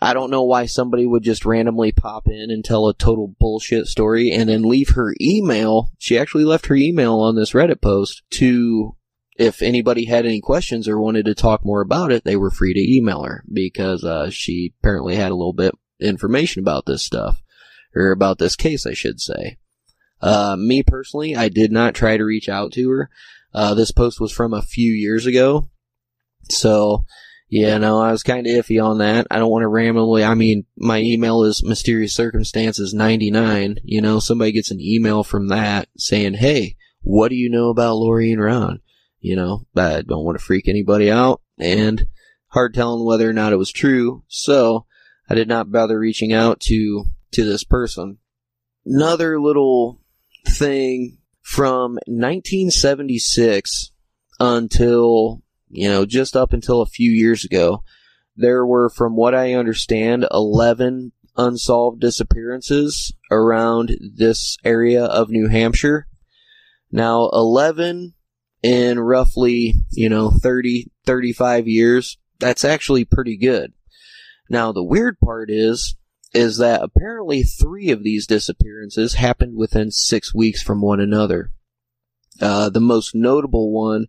I 0.00 0.12
don't 0.12 0.30
know 0.30 0.42
why 0.42 0.66
somebody 0.66 1.06
would 1.06 1.22
just 1.22 1.46
randomly 1.46 1.92
pop 1.92 2.28
in 2.28 2.50
and 2.50 2.64
tell 2.64 2.86
a 2.86 2.94
total 2.94 3.34
bullshit 3.38 3.86
story 3.86 4.30
and 4.30 4.48
then 4.48 4.62
leave 4.62 4.90
her 4.90 5.14
email. 5.20 5.90
She 5.98 6.18
actually 6.18 6.44
left 6.44 6.66
her 6.66 6.74
email 6.74 7.14
on 7.14 7.34
this 7.34 7.52
Reddit 7.52 7.80
post 7.80 8.22
to, 8.32 8.94
if 9.36 9.62
anybody 9.62 10.04
had 10.04 10.26
any 10.26 10.40
questions 10.40 10.86
or 10.86 11.00
wanted 11.00 11.24
to 11.26 11.34
talk 11.34 11.64
more 11.64 11.80
about 11.80 12.12
it, 12.12 12.24
they 12.24 12.36
were 12.36 12.50
free 12.50 12.74
to 12.74 12.96
email 12.96 13.22
her 13.22 13.42
because 13.50 14.04
uh, 14.04 14.28
she 14.30 14.74
apparently 14.80 15.16
had 15.16 15.32
a 15.32 15.36
little 15.36 15.54
bit 15.54 15.74
information 15.98 16.60
about 16.60 16.84
this 16.84 17.02
stuff 17.02 17.42
or 17.94 18.10
about 18.10 18.38
this 18.38 18.56
case, 18.56 18.86
I 18.86 18.92
should 18.92 19.20
say. 19.20 19.56
Uh, 20.20 20.56
me 20.58 20.82
personally, 20.82 21.36
I 21.36 21.48
did 21.48 21.72
not 21.72 21.94
try 21.94 22.16
to 22.16 22.24
reach 22.24 22.48
out 22.48 22.72
to 22.72 22.90
her. 22.90 23.10
Uh, 23.54 23.74
this 23.74 23.92
post 23.92 24.20
was 24.20 24.32
from 24.32 24.52
a 24.52 24.62
few 24.62 24.92
years 24.92 25.24
ago. 25.24 25.68
So, 26.50 27.04
yeah, 27.48 27.78
no, 27.78 28.00
I 28.00 28.10
was 28.10 28.22
kind 28.22 28.46
of 28.46 28.52
iffy 28.52 28.82
on 28.82 28.98
that. 28.98 29.26
I 29.30 29.38
don't 29.38 29.50
want 29.50 29.62
to 29.62 29.68
randomly, 29.68 30.24
I 30.24 30.34
mean, 30.34 30.64
my 30.76 30.98
email 30.98 31.44
is 31.44 31.62
mysterious 31.64 32.14
circumstances 32.14 32.92
99. 32.92 33.76
You 33.84 34.00
know, 34.00 34.18
somebody 34.18 34.52
gets 34.52 34.70
an 34.70 34.80
email 34.80 35.22
from 35.22 35.48
that 35.48 35.88
saying, 35.96 36.34
hey, 36.34 36.76
what 37.02 37.28
do 37.28 37.36
you 37.36 37.48
know 37.48 37.68
about 37.68 37.96
Laureen 37.96 38.38
Rahn? 38.38 38.80
You 39.20 39.36
know, 39.36 39.66
I 39.76 40.02
don't 40.02 40.24
want 40.24 40.38
to 40.38 40.44
freak 40.44 40.68
anybody 40.68 41.10
out 41.10 41.40
and 41.58 42.06
hard 42.48 42.74
telling 42.74 43.04
whether 43.04 43.28
or 43.28 43.32
not 43.32 43.52
it 43.52 43.56
was 43.56 43.70
true. 43.70 44.24
So 44.28 44.86
I 45.28 45.34
did 45.34 45.48
not 45.48 45.70
bother 45.70 45.98
reaching 45.98 46.32
out 46.32 46.60
to 46.62 47.04
to 47.32 47.44
this 47.44 47.64
person. 47.64 48.18
Another 48.84 49.40
little 49.40 50.00
thing 50.48 51.18
from 51.42 51.98
1976 52.06 53.92
until, 54.38 55.42
you 55.68 55.88
know, 55.88 56.06
just 56.06 56.36
up 56.36 56.52
until 56.52 56.80
a 56.80 56.86
few 56.86 57.10
years 57.10 57.44
ago, 57.44 57.82
there 58.36 58.64
were, 58.64 58.88
from 58.88 59.16
what 59.16 59.34
I 59.34 59.54
understand, 59.54 60.26
11 60.30 61.12
unsolved 61.36 62.00
disappearances 62.00 63.12
around 63.30 63.96
this 64.00 64.56
area 64.64 65.04
of 65.04 65.30
New 65.30 65.48
Hampshire. 65.48 66.06
Now, 66.90 67.28
11 67.32 68.14
in 68.62 69.00
roughly, 69.00 69.74
you 69.90 70.08
know, 70.08 70.30
30, 70.30 70.90
35 71.04 71.68
years, 71.68 72.18
that's 72.38 72.64
actually 72.64 73.04
pretty 73.04 73.36
good. 73.36 73.72
Now, 74.48 74.72
the 74.72 74.84
weird 74.84 75.18
part 75.18 75.50
is, 75.50 75.96
is 76.32 76.58
that 76.58 76.82
apparently 76.82 77.42
three 77.42 77.90
of 77.90 78.02
these 78.02 78.26
disappearances 78.26 79.14
happened 79.14 79.56
within 79.56 79.90
six 79.90 80.34
weeks 80.34 80.62
from 80.62 80.80
one 80.80 81.00
another. 81.00 81.52
Uh, 82.40 82.68
the 82.68 82.80
most 82.80 83.14
notable 83.14 83.72
one 83.72 84.06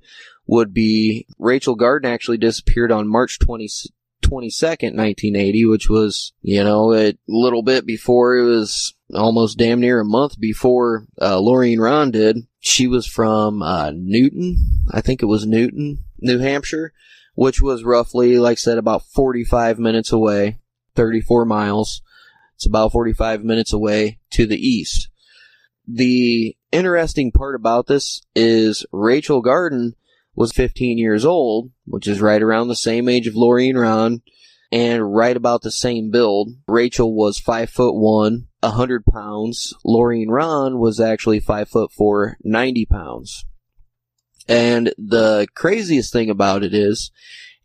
would 0.47 0.73
be 0.73 1.27
Rachel 1.38 1.75
Garden 1.75 2.10
actually 2.10 2.38
disappeared 2.38 2.91
on 2.91 3.07
March 3.07 3.38
20, 3.39 3.67
22nd, 4.23 4.95
1980, 4.95 5.65
which 5.65 5.89
was, 5.89 6.33
you 6.41 6.63
know, 6.63 6.93
a 6.93 7.13
little 7.27 7.62
bit 7.62 7.86
before 7.86 8.38
it 8.38 8.43
was 8.43 8.93
almost 9.13 9.57
damn 9.57 9.81
near 9.81 9.99
a 9.99 10.05
month 10.05 10.39
before 10.39 11.05
uh, 11.21 11.39
Rahn 11.41 12.12
did. 12.12 12.47
She 12.60 12.88
was 12.88 13.05
from 13.05 13.62
uh, 13.62 13.91
Newton, 13.93 14.57
I 14.91 15.01
think 15.01 15.21
it 15.21 15.27
was 15.27 15.45
Newton, 15.45 16.05
New 16.19 16.39
Hampshire, 16.39 16.93
which 17.36 17.62
was 17.62 17.83
roughly, 17.83 18.39
like 18.39 18.53
I 18.53 18.55
said, 18.55 18.77
about 18.77 19.03
45 19.03 19.79
minutes 19.79 20.12
away, 20.12 20.60
34 20.95 21.45
miles. 21.45 22.01
It's 22.55 22.65
about 22.65 22.91
45 22.91 23.43
minutes 23.43 23.71
away 23.71 24.19
to 24.31 24.47
the 24.47 24.57
east. 24.57 25.10
The 25.88 26.57
interesting 26.71 27.31
part 27.31 27.55
about 27.55 27.88
this 27.88 28.21
is 28.36 28.86
Rachel 28.91 29.41
Garden 29.41 29.95
was 30.38 30.52
15 30.54 31.00
years 31.00 31.26
old, 31.26 31.71
which 31.86 32.08
is 32.08 32.21
right 32.21 32.41
around 32.41 32.67
the 32.67 32.76
same 32.76 33.10
age 33.10 33.26
of 33.26 33.34
Laureen 33.34 33.76
Rahn, 33.76 34.21
and 34.71 35.13
right 35.13 35.36
about 35.36 35.63
the 35.63 35.71
same 35.71 36.12
build. 36.12 36.52
Rachel 36.67 37.15
was 37.15 37.39
5 37.39 37.71
foot 37.71 37.95
1, 37.95 38.47
100 38.62 39.06
pounds. 39.06 39.73
Laureen 39.84 40.28
Rahn 40.30 40.78
was 40.78 41.00
actually 41.00 41.39
5 41.39 41.69
foot 41.69 41.91
4, 41.91 42.38
90 42.43 42.86
pounds. 42.86 43.45
And 44.47 44.93
the 44.97 45.47
craziest 45.56 46.13
thing 46.13 46.30
about 46.30 46.63
it 46.63 46.73
is, 46.73 47.12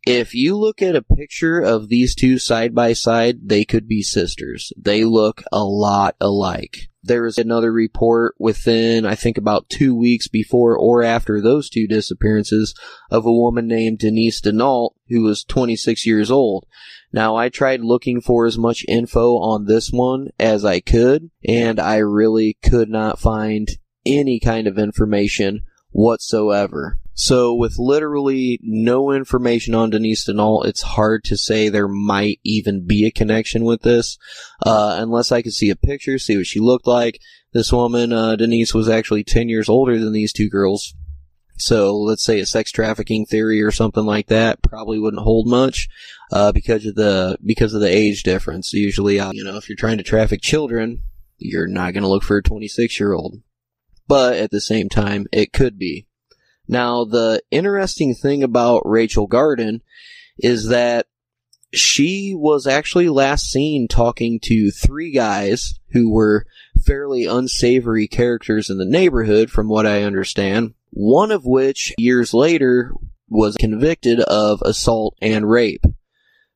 if 0.06 0.34
you 0.34 0.56
look 0.56 0.80
at 0.80 0.96
a 0.96 1.02
picture 1.02 1.60
of 1.60 1.88
these 1.88 2.14
two 2.14 2.38
side 2.38 2.74
by 2.74 2.94
side, 2.94 3.40
they 3.44 3.66
could 3.66 3.86
be 3.86 4.02
sisters. 4.02 4.72
They 4.76 5.04
look 5.04 5.42
a 5.52 5.62
lot 5.62 6.16
alike. 6.20 6.88
There 7.04 7.22
was 7.22 7.36
another 7.36 7.72
report 7.72 8.34
within, 8.38 9.04
I 9.04 9.16
think 9.16 9.36
about 9.36 9.68
two 9.68 9.94
weeks 9.94 10.28
before 10.28 10.76
or 10.76 11.02
after 11.02 11.40
those 11.40 11.68
two 11.68 11.88
disappearances 11.88 12.74
of 13.10 13.26
a 13.26 13.32
woman 13.32 13.66
named 13.66 13.98
Denise 13.98 14.40
Daneault 14.40 14.90
who 15.08 15.22
was 15.22 15.44
26 15.44 16.06
years 16.06 16.30
old. 16.30 16.64
Now 17.12 17.34
I 17.34 17.48
tried 17.48 17.80
looking 17.80 18.20
for 18.20 18.46
as 18.46 18.56
much 18.56 18.84
info 18.86 19.36
on 19.38 19.66
this 19.66 19.90
one 19.90 20.28
as 20.38 20.64
I 20.64 20.80
could 20.80 21.30
and 21.46 21.80
I 21.80 21.96
really 21.96 22.56
could 22.62 22.88
not 22.88 23.18
find 23.18 23.68
any 24.06 24.38
kind 24.38 24.66
of 24.66 24.78
information 24.78 25.64
whatsoever. 25.92 26.98
So 27.14 27.54
with 27.54 27.78
literally 27.78 28.58
no 28.62 29.12
information 29.12 29.74
on 29.74 29.90
Denise 29.90 30.26
Daneault, 30.26 30.66
it's 30.66 30.82
hard 30.82 31.24
to 31.24 31.36
say 31.36 31.68
there 31.68 31.88
might 31.88 32.40
even 32.42 32.86
be 32.86 33.06
a 33.06 33.10
connection 33.10 33.64
with 33.64 33.82
this, 33.82 34.18
uh, 34.64 34.96
unless 34.98 35.30
I 35.30 35.42
could 35.42 35.52
see 35.52 35.70
a 35.70 35.76
picture, 35.76 36.18
see 36.18 36.36
what 36.36 36.46
she 36.46 36.58
looked 36.58 36.86
like. 36.86 37.20
This 37.52 37.72
woman, 37.72 38.12
uh, 38.12 38.36
Denise, 38.36 38.72
was 38.72 38.88
actually 38.88 39.24
10 39.24 39.50
years 39.50 39.68
older 39.68 39.98
than 39.98 40.12
these 40.12 40.32
two 40.32 40.48
girls. 40.48 40.94
So 41.58 41.96
let's 41.96 42.24
say 42.24 42.40
a 42.40 42.46
sex 42.46 42.72
trafficking 42.72 43.26
theory 43.26 43.62
or 43.62 43.70
something 43.70 44.06
like 44.06 44.28
that 44.28 44.62
probably 44.62 44.98
wouldn't 44.98 45.22
hold 45.22 45.46
much, 45.46 45.88
uh, 46.32 46.50
because 46.50 46.86
of 46.86 46.94
the, 46.94 47.36
because 47.44 47.74
of 47.74 47.82
the 47.82 47.94
age 47.94 48.22
difference. 48.22 48.72
Usually, 48.72 49.20
uh, 49.20 49.32
you 49.32 49.44
know, 49.44 49.58
if 49.58 49.68
you're 49.68 49.76
trying 49.76 49.98
to 49.98 50.02
traffic 50.02 50.40
children, 50.40 51.02
you're 51.36 51.68
not 51.68 51.92
going 51.92 52.02
to 52.02 52.08
look 52.08 52.22
for 52.22 52.38
a 52.38 52.42
26 52.42 52.98
year 52.98 53.12
old. 53.12 53.42
But 54.12 54.36
at 54.36 54.50
the 54.50 54.60
same 54.60 54.90
time, 54.90 55.26
it 55.32 55.54
could 55.54 55.78
be. 55.78 56.06
Now, 56.68 57.06
the 57.06 57.42
interesting 57.50 58.14
thing 58.14 58.42
about 58.42 58.82
Rachel 58.84 59.26
Garden 59.26 59.80
is 60.36 60.68
that 60.68 61.06
she 61.72 62.34
was 62.36 62.66
actually 62.66 63.08
last 63.08 63.50
seen 63.50 63.88
talking 63.88 64.38
to 64.42 64.70
three 64.70 65.12
guys 65.12 65.80
who 65.92 66.12
were 66.12 66.44
fairly 66.84 67.24
unsavory 67.24 68.06
characters 68.06 68.68
in 68.68 68.76
the 68.76 68.84
neighborhood, 68.84 69.50
from 69.50 69.70
what 69.70 69.86
I 69.86 70.02
understand. 70.02 70.74
One 70.90 71.30
of 71.30 71.46
which, 71.46 71.94
years 71.96 72.34
later, 72.34 72.92
was 73.30 73.56
convicted 73.56 74.20
of 74.20 74.60
assault 74.60 75.16
and 75.22 75.48
rape. 75.48 75.86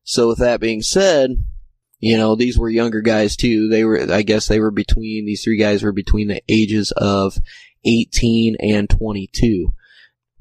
So 0.05 0.29
with 0.29 0.41
that 0.41 0.61
being 0.61 0.83
said, 0.83 1.43
you 1.99 2.17
know, 2.17 2.35
these 2.35 2.59
were 2.59 2.69
younger 2.69 3.01
guys 3.01 3.37
too. 3.37 3.69
They 3.69 3.85
were, 3.85 4.13
I 4.13 4.23
guess 4.23 4.47
they 4.47 4.61
were 4.61 4.71
between, 4.71 5.25
these 5.25 5.43
three 5.43 5.59
guys 5.59 5.83
were 5.83 5.93
between 5.93 6.29
the 6.29 6.43
ages 6.49 6.93
of 6.97 7.39
18 7.85 8.57
and 8.61 8.89
22. 8.91 9.73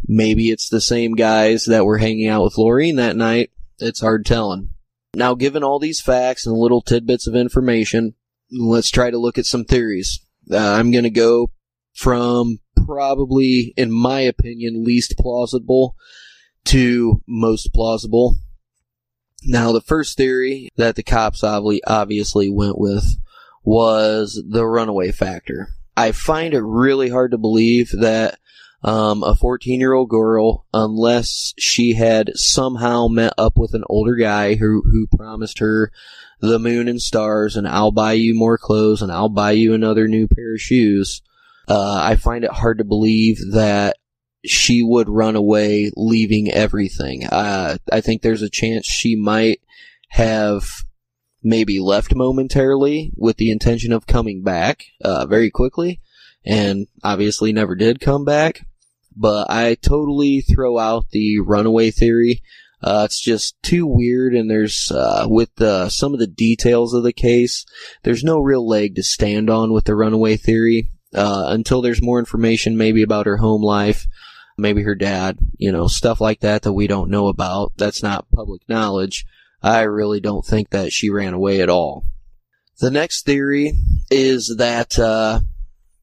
Maybe 0.08 0.52
it's 0.52 0.70
the 0.70 0.82
same 0.82 1.14
guys 1.14 1.66
that 1.66 1.86
were 1.86 1.98
hanging 1.98 2.28
out 2.28 2.44
with 2.44 2.56
Laureen 2.56 2.98
that 2.98 3.16
night. 3.16 3.52
It's 3.80 4.02
hard 4.02 4.26
telling. 4.26 4.70
Now, 5.16 5.34
given 5.34 5.64
all 5.64 5.80
these 5.80 6.02
facts 6.02 6.46
and 6.46 6.56
little 6.58 6.82
tidbits 6.82 7.28
of 7.28 7.36
information, 7.36 8.16
let's 8.52 8.90
try 8.90 9.10
to 9.10 9.18
look 9.18 9.38
at 9.38 9.46
some 9.46 9.64
theories. 9.64 10.20
Uh, 10.52 10.58
I'm 10.58 10.92
going 10.92 11.06
to 11.06 11.10
go 11.10 11.52
from 11.94 12.60
probably, 12.86 13.74
in 13.78 13.92
my 13.92 14.20
opinion, 14.20 14.84
least 14.84 15.16
plausible 15.18 15.96
to 16.66 17.22
most 17.28 17.74
plausible. 17.74 18.38
Now, 19.46 19.72
the 19.72 19.82
first 19.82 20.18
theory 20.18 20.70
that 20.76 20.96
the 20.96 21.04
cops 21.04 21.44
obviously 21.44 22.50
went 22.50 22.78
with 22.78 23.06
was 23.64 24.42
the 24.48 24.66
runaway 24.66 25.12
factor. 25.12 25.70
I 25.96 26.12
find 26.12 26.54
it 26.54 26.62
really 26.62 27.10
hard 27.10 27.32
to 27.32 27.38
believe 27.38 27.92
that 27.92 28.40
um, 28.84 29.24
a 29.24 29.36
14 29.36 29.80
year 29.80 29.94
old 29.94 30.10
girl, 30.10 30.66
unless 30.74 31.54
she 31.58 31.94
had 31.94 32.32
somehow 32.36 33.08
met 33.08 33.34
up 33.38 33.58
with 33.58 33.74
an 33.74 33.84
older 33.88 34.16
guy 34.16 34.56
who, 34.56 34.84
who 34.84 35.08
promised 35.18 35.60
her 35.60 35.92
the 36.40 36.60
moon 36.60 36.88
and 36.88 37.02
stars 37.02 37.56
and 37.56 37.68
I'll 37.68 37.92
buy 37.92 38.14
you 38.14 38.36
more 38.36 38.58
clothes 38.58 39.02
and 39.02 39.12
I'll 39.12 39.30
buy 39.30 39.52
you 39.52 39.74
another 39.74 40.08
new 40.08 40.28
pair 40.28 40.54
of 40.54 40.62
shoes. 40.62 41.22
Uh, 41.68 42.00
I 42.04 42.16
find 42.16 42.44
it 42.44 42.52
hard 42.52 42.78
to 42.78 42.84
believe 42.84 43.40
that 43.54 43.98
she 44.48 44.84
would 44.84 45.10
run 45.10 45.36
away 45.36 45.92
leaving 45.96 46.52
everything. 46.52 47.26
Uh, 47.26 47.78
I 47.92 48.02
think 48.02 48.22
there's 48.22 48.42
a 48.42 48.50
chance 48.50 48.86
she 48.86 49.16
might 49.16 49.62
have 50.10 50.68
maybe 51.44 51.80
left 51.80 52.16
momentarily 52.16 53.12
with 53.16 53.38
the 53.38 53.52
intention 53.52 53.92
of 53.92 54.08
coming 54.08 54.44
back, 54.44 54.86
uh, 55.04 55.26
very 55.26 55.52
quickly 55.52 56.00
and 56.46 56.88
obviously 57.04 57.52
never 57.52 57.76
did 57.76 58.00
come 58.00 58.24
back. 58.24 58.66
But 59.16 59.50
I 59.50 59.76
totally 59.76 60.42
throw 60.42 60.78
out 60.78 61.10
the 61.12 61.40
runaway 61.40 61.92
theory. 61.92 62.44
Uh, 62.84 63.04
it's 63.06 63.20
just 63.20 63.62
too 63.64 63.88
weird, 63.88 64.36
and 64.36 64.50
there's 64.50 64.92
uh, 64.92 65.26
with 65.28 65.56
the, 65.56 65.90
some 65.90 66.14
of 66.14 66.20
the 66.20 66.28
details 66.28 66.94
of 66.94 67.04
the 67.04 67.14
case, 67.14 67.66
there's 68.04 68.24
no 68.24 68.40
real 68.40 68.68
leg 68.68 68.96
to 68.96 69.04
stand 69.04 69.50
on 69.50 69.74
with 69.74 69.86
the 69.86 69.96
runaway 69.96 70.36
theory 70.38 70.92
uh, 71.16 71.46
until 71.48 71.82
there's 71.82 72.02
more 72.02 72.20
information, 72.20 72.78
maybe 72.78 73.02
about 73.02 73.26
her 73.26 73.38
home 73.38 73.64
life, 73.64 74.06
maybe 74.58 74.84
her 74.84 74.96
dad, 74.96 75.38
you 75.58 75.72
know, 75.72 75.88
stuff 75.88 76.22
like 76.22 76.42
that 76.42 76.62
that 76.64 76.74
we 76.74 76.88
don't 76.88 77.10
know 77.10 77.28
about. 77.28 77.74
That's 77.78 78.02
not 78.02 78.30
public 78.32 78.62
knowledge. 78.68 79.26
I 79.62 79.82
really 79.82 80.20
don't 80.20 80.46
think 80.46 80.70
that 80.70 80.94
she 80.94 81.10
ran 81.10 81.34
away 81.34 81.62
at 81.62 81.70
all. 81.70 82.06
The 82.80 82.92
next 82.92 83.26
theory 83.26 83.74
is 84.12 84.56
that 84.58 85.00
uh, 85.00 85.42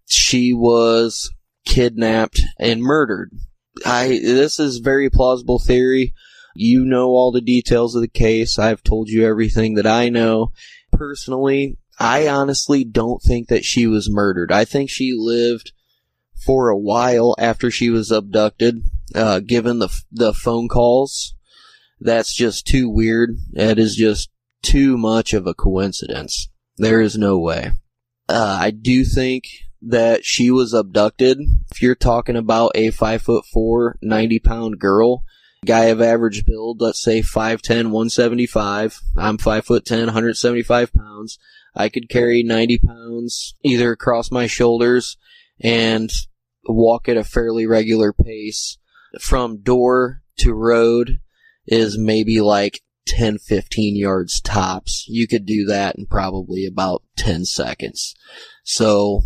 she 0.06 0.52
was 0.52 1.30
kidnapped 1.64 2.40
and 2.58 2.82
murdered. 2.82 3.30
I 3.86 4.20
this 4.22 4.58
is 4.58 4.78
very 4.78 5.08
plausible 5.08 5.58
theory. 5.58 6.12
You 6.54 6.84
know 6.84 7.10
all 7.10 7.32
the 7.32 7.40
details 7.40 7.94
of 7.94 8.02
the 8.02 8.08
case. 8.08 8.58
I've 8.58 8.82
told 8.82 9.08
you 9.08 9.24
everything 9.24 9.74
that 9.74 9.86
I 9.86 10.08
know. 10.08 10.52
Personally, 10.92 11.78
I 11.98 12.28
honestly 12.28 12.84
don't 12.84 13.22
think 13.22 13.48
that 13.48 13.64
she 13.64 13.86
was 13.86 14.10
murdered. 14.10 14.52
I 14.52 14.64
think 14.64 14.90
she 14.90 15.14
lived 15.16 15.72
for 16.44 16.68
a 16.68 16.78
while 16.78 17.34
after 17.38 17.70
she 17.70 17.90
was 17.90 18.10
abducted. 18.10 18.82
Uh, 19.14 19.40
given 19.40 19.78
the 19.78 19.88
the 20.10 20.32
phone 20.32 20.68
calls, 20.68 21.34
that's 22.00 22.34
just 22.34 22.66
too 22.66 22.88
weird. 22.88 23.36
That 23.52 23.78
is 23.78 23.94
just 23.94 24.30
too 24.62 24.96
much 24.96 25.34
of 25.34 25.46
a 25.46 25.54
coincidence. 25.54 26.48
There 26.78 27.00
is 27.00 27.18
no 27.18 27.38
way. 27.38 27.72
Uh, 28.28 28.58
I 28.60 28.70
do 28.70 29.04
think 29.04 29.44
that 29.82 30.24
she 30.24 30.50
was 30.50 30.72
abducted. 30.72 31.38
If 31.70 31.82
you're 31.82 31.94
talking 31.94 32.36
about 32.36 32.72
a 32.74 32.90
five 32.90 33.22
foot 33.22 33.44
four, 33.52 33.98
90 34.00 34.38
pound 34.38 34.78
girl, 34.78 35.24
guy 35.64 35.86
of 35.86 36.00
average 36.00 36.44
build, 36.44 36.80
let's 36.80 37.02
say 37.02 37.20
5'10, 37.20 37.90
175. 37.90 39.00
I'm 39.16 39.38
5 39.38 39.64
foot 39.64 39.84
10, 39.84 40.06
175 40.06 40.92
pounds. 40.92 41.38
I 41.74 41.88
could 41.88 42.08
carry 42.08 42.42
90 42.42 42.78
pounds 42.78 43.54
either 43.62 43.92
across 43.92 44.30
my 44.30 44.46
shoulders 44.46 45.16
and 45.60 46.10
walk 46.64 47.08
at 47.08 47.16
a 47.16 47.24
fairly 47.24 47.66
regular 47.66 48.12
pace. 48.12 48.78
From 49.20 49.58
door 49.58 50.22
to 50.38 50.54
road 50.54 51.20
is 51.66 51.98
maybe 51.98 52.40
like 52.40 52.80
10, 53.06 53.38
15 53.38 53.96
yards 53.96 54.40
tops. 54.40 55.04
You 55.08 55.26
could 55.28 55.44
do 55.44 55.66
that 55.66 55.96
in 55.96 56.06
probably 56.06 56.64
about 56.64 57.02
10 57.16 57.44
seconds. 57.44 58.14
So 58.64 59.22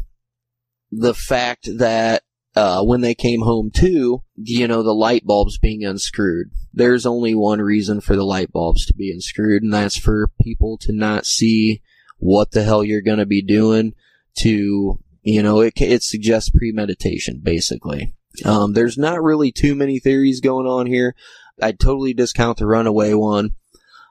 the 0.90 1.14
fact 1.14 1.68
that 1.78 2.22
uh, 2.56 2.82
when 2.82 3.02
they 3.02 3.14
came 3.14 3.42
home 3.42 3.70
too, 3.70 4.22
you 4.34 4.66
know, 4.66 4.82
the 4.82 4.94
light 4.94 5.26
bulbs 5.26 5.58
being 5.58 5.84
unscrewed. 5.84 6.50
There's 6.72 7.04
only 7.04 7.34
one 7.34 7.60
reason 7.60 8.00
for 8.00 8.16
the 8.16 8.24
light 8.24 8.50
bulbs 8.50 8.86
to 8.86 8.94
be 8.94 9.12
unscrewed, 9.12 9.62
and 9.62 9.72
that's 9.72 9.98
for 9.98 10.30
people 10.40 10.78
to 10.78 10.92
not 10.92 11.26
see 11.26 11.82
what 12.16 12.52
the 12.52 12.64
hell 12.64 12.82
you're 12.82 13.02
going 13.02 13.18
to 13.18 13.26
be 13.26 13.42
doing 13.42 13.92
to, 14.38 14.98
you 15.26 15.42
know, 15.42 15.60
it, 15.60 15.72
it 15.80 16.04
suggests 16.04 16.50
premeditation, 16.50 17.40
basically. 17.42 18.14
Um, 18.44 18.74
there's 18.74 18.96
not 18.96 19.20
really 19.20 19.50
too 19.50 19.74
many 19.74 19.98
theories 19.98 20.40
going 20.40 20.68
on 20.68 20.86
here. 20.86 21.16
I 21.60 21.72
totally 21.72 22.14
discount 22.14 22.58
the 22.58 22.66
runaway 22.66 23.12
one. 23.12 23.54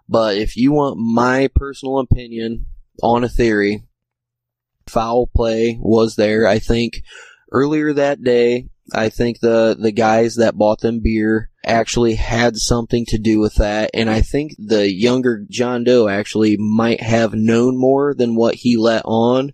But 0.09 0.35
if 0.35 0.57
you 0.57 0.73
want 0.73 0.99
my 0.99 1.49
personal 1.55 1.99
opinion 1.99 2.65
on 3.01 3.23
a 3.23 3.29
theory, 3.29 3.85
foul 4.87 5.27
play 5.33 5.79
was 5.79 6.17
there. 6.17 6.45
I 6.45 6.59
think 6.59 7.01
earlier 7.49 7.93
that 7.93 8.21
day, 8.21 8.67
I 8.93 9.07
think 9.07 9.39
the, 9.39 9.77
the 9.79 9.93
guys 9.93 10.35
that 10.35 10.57
bought 10.57 10.81
them 10.81 10.99
beer 11.01 11.49
actually 11.63 12.15
had 12.15 12.57
something 12.57 13.05
to 13.05 13.17
do 13.17 13.39
with 13.39 13.55
that. 13.55 13.89
And 13.93 14.09
I 14.09 14.19
think 14.19 14.51
the 14.57 14.91
younger 14.91 15.45
John 15.49 15.85
Doe 15.85 16.09
actually 16.09 16.57
might 16.57 16.99
have 16.99 17.33
known 17.33 17.77
more 17.77 18.13
than 18.13 18.35
what 18.35 18.55
he 18.55 18.75
let 18.75 19.03
on. 19.05 19.53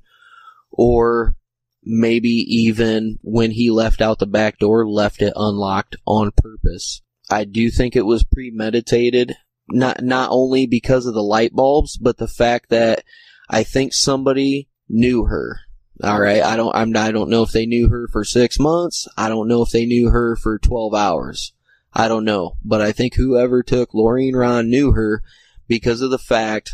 Or 0.71 1.35
maybe 1.83 2.29
even 2.29 3.17
when 3.21 3.51
he 3.51 3.71
left 3.71 4.01
out 4.01 4.19
the 4.19 4.27
back 4.27 4.59
door, 4.59 4.87
left 4.87 5.21
it 5.21 5.33
unlocked 5.35 5.95
on 6.05 6.31
purpose. 6.31 7.01
I 7.29 7.45
do 7.45 7.71
think 7.71 7.95
it 7.95 8.05
was 8.05 8.23
premeditated. 8.23 9.35
Not, 9.69 10.03
not 10.03 10.29
only 10.31 10.67
because 10.67 11.05
of 11.05 11.13
the 11.13 11.23
light 11.23 11.53
bulbs, 11.53 11.97
but 11.97 12.17
the 12.17 12.27
fact 12.27 12.69
that 12.69 13.03
I 13.49 13.63
think 13.63 13.93
somebody 13.93 14.69
knew 14.89 15.25
her. 15.25 15.61
All 16.03 16.19
right. 16.19 16.41
I 16.41 16.55
don't, 16.55 16.75
I'm, 16.75 16.95
I 16.97 17.11
don't 17.11 17.29
know 17.29 17.43
if 17.43 17.51
they 17.51 17.65
knew 17.65 17.89
her 17.89 18.07
for 18.11 18.23
six 18.23 18.59
months. 18.59 19.07
I 19.17 19.29
don't 19.29 19.47
know 19.47 19.61
if 19.61 19.69
they 19.69 19.85
knew 19.85 20.09
her 20.09 20.35
for 20.35 20.57
12 20.57 20.93
hours. 20.93 21.53
I 21.93 22.07
don't 22.07 22.25
know. 22.25 22.57
But 22.63 22.81
I 22.81 22.91
think 22.91 23.15
whoever 23.15 23.63
took 23.63 23.91
Laureen 23.91 24.35
Rahn 24.35 24.69
knew 24.69 24.93
her 24.93 25.21
because 25.67 26.01
of 26.01 26.09
the 26.09 26.17
fact 26.17 26.71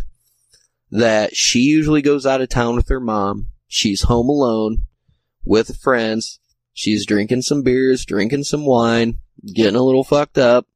that 0.89 1.35
she 1.35 1.59
usually 1.59 2.01
goes 2.01 2.25
out 2.25 2.41
of 2.41 2.49
town 2.49 2.75
with 2.75 2.87
her 2.87 3.01
mom. 3.01 3.49
She's 3.67 4.03
home 4.03 4.29
alone 4.29 4.83
with 5.47 5.77
friends. 5.77 6.39
She's 6.73 7.05
drinking 7.05 7.41
some 7.41 7.63
beers, 7.63 8.05
drinking 8.05 8.43
some 8.43 8.65
wine, 8.65 9.19
getting 9.53 9.75
a 9.75 9.83
little 9.83 10.03
fucked 10.03 10.37
up. 10.37 10.67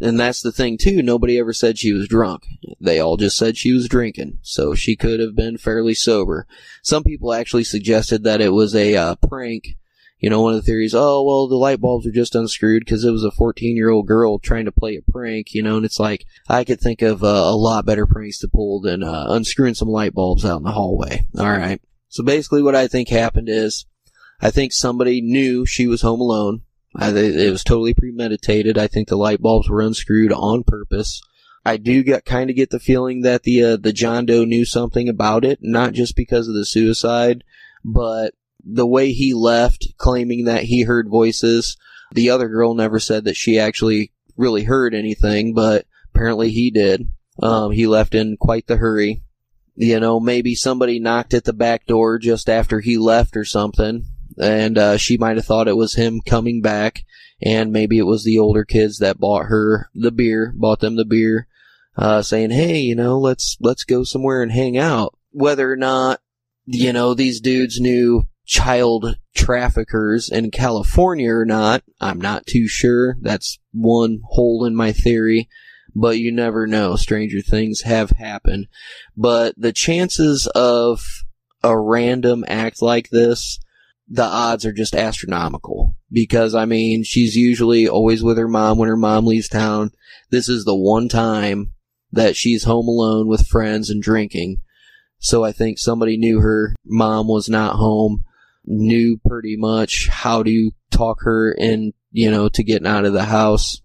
And 0.00 0.18
that's 0.18 0.42
the 0.42 0.50
thing 0.50 0.76
too. 0.76 1.02
Nobody 1.02 1.38
ever 1.38 1.52
said 1.52 1.78
she 1.78 1.92
was 1.92 2.08
drunk. 2.08 2.46
They 2.80 2.98
all 2.98 3.16
just 3.16 3.36
said 3.36 3.56
she 3.56 3.72
was 3.72 3.88
drinking. 3.88 4.38
So 4.42 4.74
she 4.74 4.96
could 4.96 5.20
have 5.20 5.36
been 5.36 5.56
fairly 5.56 5.94
sober. 5.94 6.46
Some 6.82 7.04
people 7.04 7.32
actually 7.32 7.64
suggested 7.64 8.24
that 8.24 8.40
it 8.40 8.48
was 8.48 8.74
a 8.74 8.96
uh, 8.96 9.14
prank, 9.28 9.76
you 10.18 10.30
know, 10.30 10.42
one 10.42 10.54
of 10.54 10.60
the 10.60 10.66
theories, 10.66 10.94
oh, 10.96 11.22
well, 11.22 11.46
the 11.46 11.54
light 11.54 11.80
bulbs 11.80 12.06
are 12.06 12.12
just 12.12 12.34
unscrewed 12.34 12.84
because 12.84 13.04
it 13.04 13.12
was 13.12 13.22
a 13.22 13.30
14 13.30 13.76
year 13.76 13.90
old 13.90 14.08
girl 14.08 14.40
trying 14.40 14.64
to 14.64 14.72
play 14.72 14.96
a 14.96 15.12
prank, 15.12 15.54
you 15.54 15.62
know, 15.62 15.76
and 15.76 15.84
it's 15.84 16.00
like, 16.00 16.24
I 16.48 16.64
could 16.64 16.80
think 16.80 17.00
of 17.00 17.22
uh, 17.22 17.26
a 17.26 17.54
lot 17.54 17.86
better 17.86 18.06
pranks 18.06 18.38
to 18.40 18.48
pull 18.48 18.80
than 18.80 19.04
uh, 19.04 19.26
unscrewing 19.28 19.74
some 19.74 19.88
light 19.88 20.14
bulbs 20.14 20.44
out 20.44 20.56
in 20.56 20.64
the 20.64 20.72
hallway. 20.72 21.24
Alright. 21.38 21.80
So 22.08 22.24
basically 22.24 22.62
what 22.62 22.74
I 22.74 22.88
think 22.88 23.08
happened 23.08 23.48
is, 23.48 23.86
I 24.44 24.50
think 24.50 24.74
somebody 24.74 25.22
knew 25.22 25.64
she 25.64 25.86
was 25.86 26.02
home 26.02 26.20
alone. 26.20 26.60
I, 26.94 27.08
it 27.08 27.50
was 27.50 27.64
totally 27.64 27.94
premeditated. 27.94 28.76
I 28.76 28.88
think 28.88 29.08
the 29.08 29.16
light 29.16 29.40
bulbs 29.40 29.70
were 29.70 29.80
unscrewed 29.80 30.32
on 30.32 30.64
purpose. 30.64 31.22
I 31.64 31.78
do 31.78 32.02
get 32.02 32.26
kind 32.26 32.50
of 32.50 32.56
get 32.56 32.68
the 32.68 32.78
feeling 32.78 33.22
that 33.22 33.44
the 33.44 33.62
uh, 33.64 33.76
the 33.78 33.92
John 33.94 34.26
Doe 34.26 34.44
knew 34.44 34.66
something 34.66 35.08
about 35.08 35.46
it, 35.46 35.60
not 35.62 35.94
just 35.94 36.14
because 36.14 36.46
of 36.46 36.54
the 36.54 36.66
suicide, 36.66 37.42
but 37.82 38.34
the 38.62 38.86
way 38.86 39.12
he 39.12 39.32
left, 39.32 39.88
claiming 39.96 40.44
that 40.44 40.64
he 40.64 40.82
heard 40.82 41.08
voices. 41.08 41.78
The 42.12 42.28
other 42.28 42.48
girl 42.48 42.74
never 42.74 43.00
said 43.00 43.24
that 43.24 43.36
she 43.36 43.58
actually 43.58 44.12
really 44.36 44.64
heard 44.64 44.94
anything, 44.94 45.54
but 45.54 45.86
apparently 46.14 46.50
he 46.50 46.70
did. 46.70 47.08
Um, 47.42 47.72
he 47.72 47.86
left 47.86 48.14
in 48.14 48.36
quite 48.36 48.66
the 48.66 48.76
hurry. 48.76 49.22
You 49.74 49.98
know, 50.00 50.20
maybe 50.20 50.54
somebody 50.54 51.00
knocked 51.00 51.32
at 51.32 51.44
the 51.44 51.54
back 51.54 51.86
door 51.86 52.18
just 52.18 52.50
after 52.50 52.80
he 52.80 52.98
left 52.98 53.38
or 53.38 53.44
something, 53.46 54.04
and 54.38 54.78
uh, 54.78 54.96
she 54.96 55.16
might 55.16 55.36
have 55.36 55.46
thought 55.46 55.68
it 55.68 55.76
was 55.76 55.94
him 55.94 56.20
coming 56.20 56.60
back, 56.60 57.04
and 57.42 57.72
maybe 57.72 57.98
it 57.98 58.06
was 58.06 58.24
the 58.24 58.38
older 58.38 58.64
kids 58.64 58.98
that 58.98 59.18
bought 59.18 59.46
her 59.46 59.90
the 59.94 60.10
beer, 60.10 60.52
bought 60.56 60.80
them 60.80 60.96
the 60.96 61.04
beer, 61.04 61.46
uh, 61.96 62.22
saying, 62.22 62.50
"Hey, 62.50 62.78
you 62.78 62.94
know, 62.94 63.18
let's 63.18 63.56
let's 63.60 63.84
go 63.84 64.04
somewhere 64.04 64.42
and 64.42 64.52
hang 64.52 64.76
out." 64.76 65.16
Whether 65.30 65.70
or 65.72 65.76
not, 65.76 66.20
you 66.66 66.92
know, 66.92 67.14
these 67.14 67.40
dudes 67.40 67.80
knew 67.80 68.24
child 68.46 69.16
traffickers 69.34 70.28
in 70.28 70.50
California 70.50 71.30
or 71.30 71.44
not, 71.44 71.82
I'm 72.00 72.20
not 72.20 72.46
too 72.46 72.68
sure. 72.68 73.16
That's 73.20 73.58
one 73.72 74.20
hole 74.24 74.64
in 74.64 74.76
my 74.76 74.92
theory, 74.92 75.48
but 75.94 76.18
you 76.18 76.30
never 76.30 76.66
know. 76.66 76.96
Stranger 76.96 77.40
things 77.40 77.82
have 77.82 78.10
happened. 78.10 78.66
But 79.16 79.54
the 79.56 79.72
chances 79.72 80.46
of 80.54 81.04
a 81.62 81.78
random 81.78 82.44
act 82.46 82.82
like 82.82 83.08
this, 83.10 83.58
the 84.08 84.24
odds 84.24 84.64
are 84.64 84.72
just 84.72 84.94
astronomical. 84.94 85.96
Because, 86.10 86.54
I 86.54 86.64
mean, 86.64 87.04
she's 87.04 87.36
usually 87.36 87.88
always 87.88 88.22
with 88.22 88.38
her 88.38 88.48
mom 88.48 88.78
when 88.78 88.88
her 88.88 88.96
mom 88.96 89.26
leaves 89.26 89.48
town. 89.48 89.90
This 90.30 90.48
is 90.48 90.64
the 90.64 90.76
one 90.76 91.08
time 91.08 91.72
that 92.12 92.36
she's 92.36 92.64
home 92.64 92.86
alone 92.86 93.26
with 93.26 93.46
friends 93.46 93.90
and 93.90 94.02
drinking. 94.02 94.60
So 95.18 95.42
I 95.42 95.52
think 95.52 95.78
somebody 95.78 96.16
knew 96.16 96.40
her 96.40 96.74
mom 96.84 97.28
was 97.28 97.48
not 97.48 97.76
home 97.76 98.24
knew 98.66 99.20
pretty 99.26 99.56
much 99.56 100.08
how 100.08 100.42
to 100.42 100.70
talk 100.90 101.18
her 101.22 101.52
in, 101.52 101.92
you 102.12 102.30
know, 102.30 102.48
to 102.48 102.62
getting 102.62 102.86
out 102.86 103.04
of 103.04 103.12
the 103.12 103.24
house. 103.24 103.80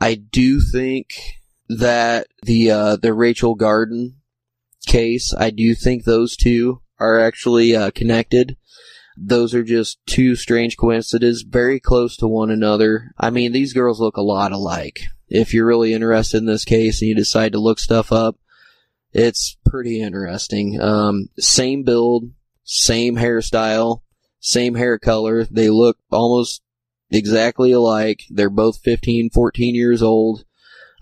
I 0.00 0.14
do 0.14 0.60
think 0.60 1.14
that 1.68 2.26
the, 2.42 2.70
uh, 2.70 2.96
the 2.96 3.14
Rachel 3.14 3.54
Garden 3.54 4.16
case, 4.86 5.32
I 5.36 5.50
do 5.50 5.74
think 5.74 6.04
those 6.04 6.36
two 6.36 6.82
are 6.98 7.18
actually, 7.18 7.74
uh, 7.74 7.90
connected. 7.92 8.56
Those 9.16 9.54
are 9.54 9.62
just 9.62 9.98
two 10.06 10.34
strange 10.34 10.76
coincidences, 10.76 11.42
very 11.42 11.78
close 11.78 12.16
to 12.16 12.26
one 12.26 12.50
another. 12.50 13.12
I 13.18 13.30
mean, 13.30 13.52
these 13.52 13.72
girls 13.72 14.00
look 14.00 14.16
a 14.16 14.22
lot 14.22 14.52
alike. 14.52 15.00
If 15.28 15.54
you're 15.54 15.66
really 15.66 15.92
interested 15.92 16.38
in 16.38 16.46
this 16.46 16.64
case 16.64 17.00
and 17.00 17.08
you 17.08 17.14
decide 17.14 17.52
to 17.52 17.60
look 17.60 17.78
stuff 17.78 18.12
up, 18.12 18.36
it's 19.12 19.56
pretty 19.64 20.00
interesting. 20.00 20.80
Um, 20.80 21.28
same 21.38 21.84
build, 21.84 22.30
same 22.64 23.16
hairstyle, 23.16 24.02
same 24.40 24.74
hair 24.74 24.98
color. 24.98 25.44
They 25.44 25.70
look 25.70 25.98
almost 26.10 26.62
exactly 27.10 27.70
alike. 27.72 28.24
They're 28.28 28.50
both 28.50 28.80
15, 28.82 29.30
14 29.30 29.74
years 29.74 30.02
old. 30.02 30.44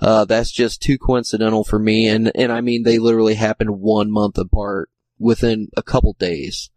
Uh, 0.01 0.25
that's 0.25 0.51
just 0.51 0.83
too 0.83 0.99
coincidental 0.99 1.65
for 1.65 1.79
me. 1.79 2.09
And, 2.09 2.31
and 2.35 2.53
I 2.53 2.61
mean, 2.61 2.83
they 2.83 2.99
literally 2.99 3.35
happened 3.35 3.81
one 3.81 4.11
month 4.11 4.37
apart 4.37 4.91
within 5.19 5.69
a 5.77 5.83
couple 5.83 6.13
days. 6.15 6.71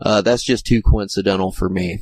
Uh, 0.00 0.20
that's 0.22 0.42
just 0.42 0.66
too 0.66 0.82
coincidental 0.82 1.52
for 1.52 1.68
me. 1.68 2.00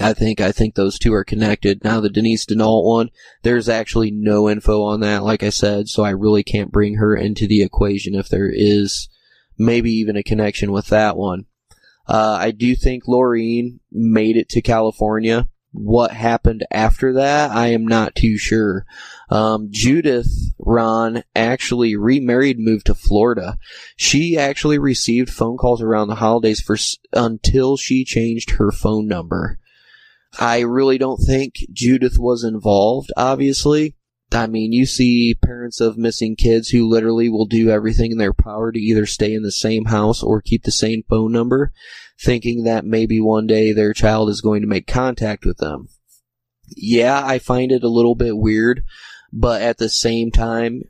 I 0.00 0.14
think, 0.14 0.40
I 0.40 0.52
think 0.52 0.74
those 0.74 0.98
two 0.98 1.12
are 1.12 1.24
connected. 1.24 1.84
Now 1.84 2.00
the 2.00 2.08
Denise 2.08 2.46
Daneault 2.46 2.84
one, 2.84 3.10
there's 3.42 3.68
actually 3.68 4.10
no 4.10 4.48
info 4.48 4.82
on 4.82 5.00
that, 5.00 5.22
like 5.22 5.42
I 5.42 5.50
said, 5.50 5.88
so 5.88 6.02
I 6.02 6.10
really 6.10 6.42
can't 6.42 6.72
bring 6.72 6.94
her 6.94 7.14
into 7.14 7.46
the 7.46 7.62
equation 7.62 8.14
if 8.14 8.28
there 8.28 8.50
is 8.50 9.08
maybe 9.58 9.90
even 9.92 10.16
a 10.16 10.22
connection 10.22 10.72
with 10.72 10.86
that 10.86 11.16
one. 11.16 11.44
Uh, 12.08 12.36
I 12.40 12.50
do 12.50 12.74
think 12.74 13.04
Laureen 13.04 13.80
made 13.90 14.36
it 14.36 14.48
to 14.50 14.62
California. 14.62 15.48
What 15.72 16.12
happened 16.12 16.66
after 16.70 17.14
that, 17.14 17.50
I 17.50 17.68
am 17.68 17.86
not 17.86 18.14
too 18.14 18.36
sure. 18.36 18.84
Um, 19.30 19.68
Judith 19.70 20.30
Rahn 20.58 21.24
actually 21.34 21.96
remarried, 21.96 22.58
moved 22.58 22.86
to 22.86 22.94
Florida. 22.94 23.56
She 23.96 24.36
actually 24.36 24.78
received 24.78 25.30
phone 25.30 25.56
calls 25.56 25.80
around 25.80 26.08
the 26.08 26.16
holidays 26.16 26.60
for 26.60 26.76
until 27.14 27.78
she 27.78 28.04
changed 28.04 28.52
her 28.52 28.70
phone 28.70 29.08
number. 29.08 29.58
I 30.38 30.60
really 30.60 30.98
don't 30.98 31.18
think 31.18 31.54
Judith 31.72 32.18
was 32.18 32.44
involved, 32.44 33.10
obviously. 33.16 33.96
I 34.34 34.46
mean, 34.46 34.72
you 34.72 34.86
see 34.86 35.34
parents 35.34 35.80
of 35.80 35.98
missing 35.98 36.36
kids 36.36 36.68
who 36.68 36.88
literally 36.88 37.28
will 37.28 37.44
do 37.46 37.70
everything 37.70 38.12
in 38.12 38.18
their 38.18 38.32
power 38.32 38.72
to 38.72 38.78
either 38.78 39.04
stay 39.04 39.34
in 39.34 39.42
the 39.42 39.52
same 39.52 39.86
house 39.86 40.22
or 40.22 40.40
keep 40.40 40.64
the 40.64 40.72
same 40.72 41.02
phone 41.08 41.32
number, 41.32 41.72
thinking 42.22 42.64
that 42.64 42.84
maybe 42.84 43.20
one 43.20 43.46
day 43.46 43.72
their 43.72 43.92
child 43.92 44.28
is 44.28 44.40
going 44.40 44.62
to 44.62 44.68
make 44.68 44.86
contact 44.86 45.44
with 45.44 45.58
them. 45.58 45.88
Yeah, 46.68 47.20
I 47.24 47.38
find 47.38 47.72
it 47.72 47.82
a 47.82 47.88
little 47.88 48.14
bit 48.14 48.36
weird, 48.36 48.84
but 49.32 49.62
at 49.62 49.78
the 49.78 49.88
same 49.88 50.30
time, 50.30 50.82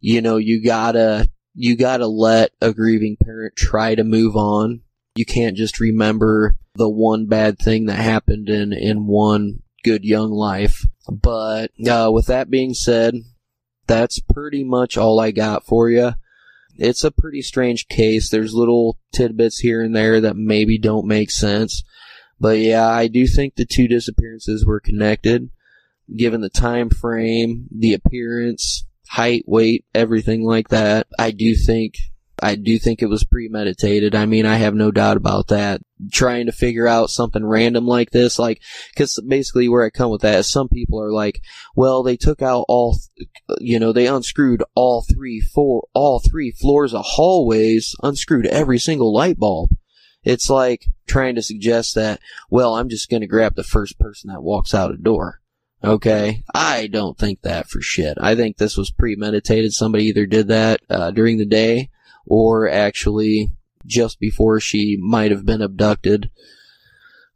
you 0.00 0.20
know, 0.22 0.36
you 0.36 0.62
gotta, 0.64 1.28
you 1.54 1.76
gotta 1.76 2.06
let 2.06 2.52
a 2.60 2.72
grieving 2.72 3.16
parent 3.22 3.54
try 3.56 3.94
to 3.94 4.04
move 4.04 4.36
on. 4.36 4.80
You 5.14 5.26
can't 5.26 5.56
just 5.56 5.80
remember 5.80 6.56
the 6.74 6.88
one 6.88 7.26
bad 7.26 7.58
thing 7.58 7.86
that 7.86 7.98
happened 7.98 8.48
in, 8.48 8.72
in 8.72 9.06
one 9.06 9.60
good 9.84 10.04
young 10.04 10.30
life. 10.30 10.84
But 11.10 11.70
uh, 11.88 12.10
with 12.12 12.26
that 12.26 12.50
being 12.50 12.74
said, 12.74 13.14
that's 13.86 14.20
pretty 14.20 14.64
much 14.64 14.96
all 14.96 15.18
I 15.18 15.30
got 15.30 15.64
for 15.64 15.88
you. 15.88 16.12
It's 16.78 17.02
a 17.02 17.10
pretty 17.10 17.42
strange 17.42 17.88
case. 17.88 18.30
There's 18.30 18.54
little 18.54 18.98
tidbits 19.12 19.58
here 19.58 19.82
and 19.82 19.94
there 19.94 20.20
that 20.20 20.36
maybe 20.36 20.78
don't 20.78 21.06
make 21.06 21.30
sense. 21.30 21.82
But 22.40 22.58
yeah, 22.60 22.86
I 22.86 23.08
do 23.08 23.26
think 23.26 23.56
the 23.56 23.66
two 23.66 23.88
disappearances 23.88 24.64
were 24.64 24.80
connected. 24.80 25.50
Given 26.16 26.40
the 26.40 26.48
time 26.48 26.88
frame, 26.88 27.66
the 27.76 27.94
appearance, 27.94 28.86
height, 29.08 29.44
weight, 29.46 29.84
everything 29.94 30.44
like 30.44 30.68
that, 30.68 31.08
I 31.18 31.32
do 31.32 31.54
think 31.54 31.94
I 32.42 32.54
do 32.54 32.78
think 32.78 33.02
it 33.02 33.08
was 33.08 33.24
premeditated. 33.24 34.14
I 34.14 34.26
mean, 34.26 34.46
I 34.46 34.56
have 34.56 34.74
no 34.74 34.90
doubt 34.90 35.16
about 35.16 35.48
that. 35.48 35.80
Trying 36.12 36.46
to 36.46 36.52
figure 36.52 36.86
out 36.86 37.10
something 37.10 37.44
random 37.44 37.86
like 37.86 38.10
this, 38.10 38.38
like, 38.38 38.62
cause 38.96 39.20
basically 39.26 39.68
where 39.68 39.84
I 39.84 39.90
come 39.90 40.10
with 40.10 40.22
that 40.22 40.38
is 40.38 40.48
some 40.48 40.68
people 40.68 41.00
are 41.00 41.12
like, 41.12 41.40
well, 41.74 42.02
they 42.02 42.16
took 42.16 42.40
out 42.40 42.64
all, 42.68 42.98
you 43.58 43.80
know, 43.80 43.92
they 43.92 44.06
unscrewed 44.06 44.62
all 44.74 45.04
three, 45.12 45.40
four, 45.40 45.88
all 45.94 46.20
three 46.20 46.52
floors 46.52 46.94
of 46.94 47.04
hallways, 47.04 47.96
unscrewed 48.02 48.46
every 48.46 48.78
single 48.78 49.12
light 49.12 49.38
bulb. 49.38 49.70
It's 50.22 50.48
like 50.48 50.84
trying 51.08 51.34
to 51.34 51.42
suggest 51.42 51.94
that, 51.96 52.20
well, 52.50 52.76
I'm 52.76 52.88
just 52.88 53.10
gonna 53.10 53.26
grab 53.26 53.56
the 53.56 53.64
first 53.64 53.98
person 53.98 54.30
that 54.30 54.42
walks 54.42 54.74
out 54.74 54.92
a 54.92 54.96
door. 54.96 55.40
Okay, 55.82 56.42
I 56.54 56.88
don't 56.88 57.16
think 57.16 57.42
that 57.42 57.68
for 57.68 57.80
shit. 57.80 58.18
I 58.20 58.34
think 58.34 58.56
this 58.56 58.76
was 58.76 58.90
premeditated. 58.90 59.72
Somebody 59.72 60.06
either 60.06 60.26
did 60.26 60.48
that 60.48 60.80
uh, 60.90 61.12
during 61.12 61.38
the 61.38 61.46
day 61.46 61.90
or 62.28 62.68
actually 62.68 63.50
just 63.86 64.20
before 64.20 64.60
she 64.60 64.96
might 65.00 65.30
have 65.30 65.46
been 65.46 65.62
abducted. 65.62 66.30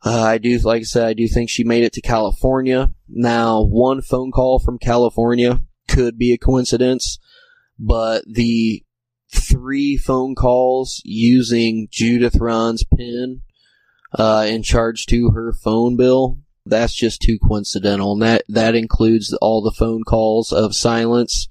Uh, 0.04 0.22
I 0.22 0.38
do, 0.38 0.58
like 0.58 0.80
I 0.80 0.84
said, 0.84 1.06
I 1.06 1.12
do 1.14 1.28
think 1.28 1.48
she 1.48 1.64
made 1.64 1.84
it 1.84 1.92
to 1.94 2.00
California. 2.00 2.90
Now, 3.08 3.62
one 3.62 4.02
phone 4.02 4.32
call 4.32 4.58
from 4.58 4.78
California 4.78 5.60
could 5.88 6.18
be 6.18 6.32
a 6.32 6.38
coincidence, 6.38 7.18
but 7.78 8.24
the 8.26 8.84
three 9.32 9.96
phone 9.96 10.34
calls 10.34 11.00
using 11.04 11.88
Judith 11.90 12.36
Rahn's 12.36 12.84
pin 12.84 13.42
uh, 14.18 14.44
in 14.48 14.62
charge 14.62 15.06
to 15.06 15.30
her 15.30 15.52
phone 15.52 15.96
bill, 15.96 16.38
that's 16.66 16.94
just 16.94 17.22
too 17.22 17.38
coincidental. 17.38 18.12
And 18.12 18.22
that, 18.22 18.42
that 18.48 18.74
includes 18.74 19.32
all 19.40 19.62
the 19.62 19.72
phone 19.72 20.02
calls 20.04 20.52
of 20.52 20.74
silence 20.74 21.48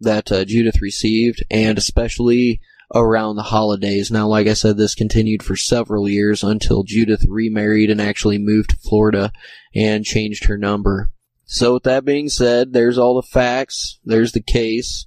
that 0.00 0.30
uh, 0.30 0.44
Judith 0.44 0.80
received, 0.80 1.42
and 1.50 1.78
especially 1.78 2.60
around 2.94 3.36
the 3.36 3.42
holidays. 3.42 4.10
Now, 4.10 4.28
like 4.28 4.46
I 4.46 4.54
said, 4.54 4.76
this 4.76 4.94
continued 4.94 5.42
for 5.42 5.56
several 5.56 6.08
years 6.08 6.44
until 6.44 6.84
Judith 6.84 7.24
remarried 7.28 7.90
and 7.90 8.00
actually 8.00 8.38
moved 8.38 8.70
to 8.70 8.76
Florida 8.76 9.32
and 9.74 10.04
changed 10.04 10.44
her 10.44 10.56
number. 10.56 11.10
So 11.44 11.74
with 11.74 11.84
that 11.84 12.04
being 12.04 12.28
said, 12.28 12.72
there's 12.72 12.98
all 12.98 13.16
the 13.16 13.26
facts, 13.26 13.98
there's 14.04 14.32
the 14.32 14.42
case, 14.42 15.06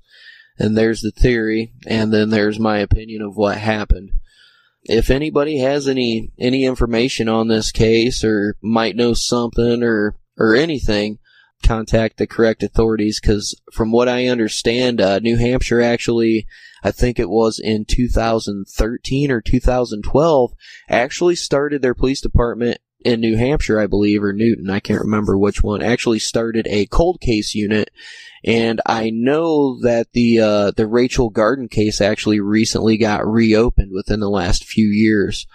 and 0.57 0.77
there's 0.77 1.01
the 1.01 1.11
theory, 1.11 1.73
and 1.88 2.13
then 2.13 2.30
there's 2.30 2.59
my 2.59 2.80
opinion 2.80 3.21
of 3.21 3.36
what 3.36 3.57
happened. 3.57 4.11
if 4.84 5.09
anybody 5.09 5.59
has 5.59 5.88
any 5.88 6.32
any 6.39 6.65
information 6.65 7.27
on 7.30 7.47
this 7.47 7.71
case 7.71 8.23
or 8.23 8.55
might 8.61 8.95
know 8.95 9.13
something 9.13 9.84
or 9.84 10.15
or 10.38 10.55
anything, 10.55 11.19
contact 11.63 12.17
the 12.17 12.27
correct 12.27 12.63
authorities 12.63 13.19
because 13.19 13.59
from 13.73 13.91
what 13.91 14.07
I 14.07 14.27
understand, 14.27 15.01
uh, 15.01 15.19
New 15.19 15.38
Hampshire 15.38 15.82
actually, 15.82 16.47
I 16.84 16.91
think 16.91 17.19
it 17.19 17.30
was 17.30 17.59
in 17.59 17.86
2013 17.86 19.32
or 19.32 19.41
2012, 19.41 20.53
actually 20.89 21.36
started 21.36 21.82
their 21.82 21.93
police 21.93 22.21
department 22.21 22.80
in 23.01 23.21
New 23.21 23.38
Hampshire, 23.38 23.80
I 23.80 23.88
believe, 23.88 24.23
or 24.23 24.34
Newton, 24.34 24.69
I 24.69 24.80
can't 24.80 25.01
remember 25.01 25.38
which 25.38 25.63
one, 25.63 25.82
actually 25.82 26.19
started 26.19 26.67
a 26.67 26.86
cold 26.88 27.21
case 27.21 27.55
unit. 27.55 27.91
And 28.43 28.82
I 28.86 29.09
know 29.09 29.80
that 29.82 30.11
the, 30.13 30.39
uh, 30.39 30.71
the 30.71 30.88
Rachel 30.88 31.30
Garden 31.30 31.69
case 31.69 32.01
actually 32.01 32.39
recently 32.39 32.97
got 32.97 33.27
reopened 33.27 33.91
within 33.93 34.19
the 34.19 34.30
last 34.30 34.65
few 34.65 34.88
years. 34.88 35.47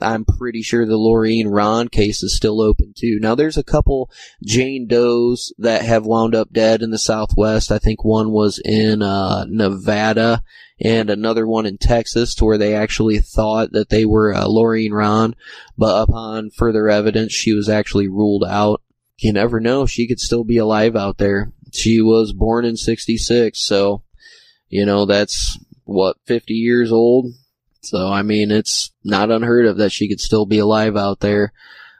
I'm 0.00 0.24
pretty 0.24 0.62
sure 0.62 0.84
the 0.84 0.98
Laureen 0.98 1.46
Rahn 1.46 1.88
case 1.88 2.22
is 2.22 2.36
still 2.36 2.60
open 2.60 2.92
too. 2.94 3.18
Now 3.20 3.34
there's 3.34 3.56
a 3.56 3.64
couple 3.64 4.10
Jane 4.44 4.86
Does 4.86 5.54
that 5.58 5.82
have 5.82 6.04
wound 6.04 6.34
up 6.34 6.52
dead 6.52 6.82
in 6.82 6.90
the 6.90 6.98
Southwest. 6.98 7.72
I 7.72 7.78
think 7.78 8.04
one 8.04 8.30
was 8.30 8.60
in 8.62 9.00
uh, 9.00 9.46
Nevada 9.48 10.42
and 10.80 11.08
another 11.08 11.46
one 11.46 11.64
in 11.64 11.78
Texas 11.78 12.34
to 12.34 12.44
where 12.44 12.58
they 12.58 12.74
actually 12.74 13.20
thought 13.20 13.72
that 13.72 13.88
they 13.88 14.04
were 14.04 14.34
uh, 14.34 14.46
Rahn, 14.46 15.34
but 15.78 16.02
upon 16.02 16.50
further 16.50 16.88
evidence, 16.88 17.32
she 17.32 17.54
was 17.54 17.68
actually 17.68 18.08
ruled 18.08 18.44
out. 18.46 18.82
You 19.18 19.32
never 19.32 19.60
know. 19.60 19.86
She 19.86 20.06
could 20.06 20.20
still 20.20 20.44
be 20.44 20.58
alive 20.58 20.94
out 20.94 21.16
there. 21.16 21.52
She 21.72 22.02
was 22.02 22.34
born 22.34 22.64
in 22.66 22.76
66, 22.76 23.58
so, 23.58 24.02
you 24.68 24.84
know, 24.84 25.06
that's 25.06 25.58
what, 25.84 26.18
50 26.26 26.52
years 26.52 26.92
old? 26.92 27.32
So, 27.86 28.08
I 28.08 28.22
mean, 28.22 28.50
it's 28.50 28.92
not 29.04 29.30
unheard 29.30 29.66
of 29.66 29.76
that 29.78 29.92
she 29.92 30.08
could 30.08 30.20
still 30.20 30.46
be 30.46 30.58
alive 30.58 30.96
out 30.96 31.20
there. 31.20 31.52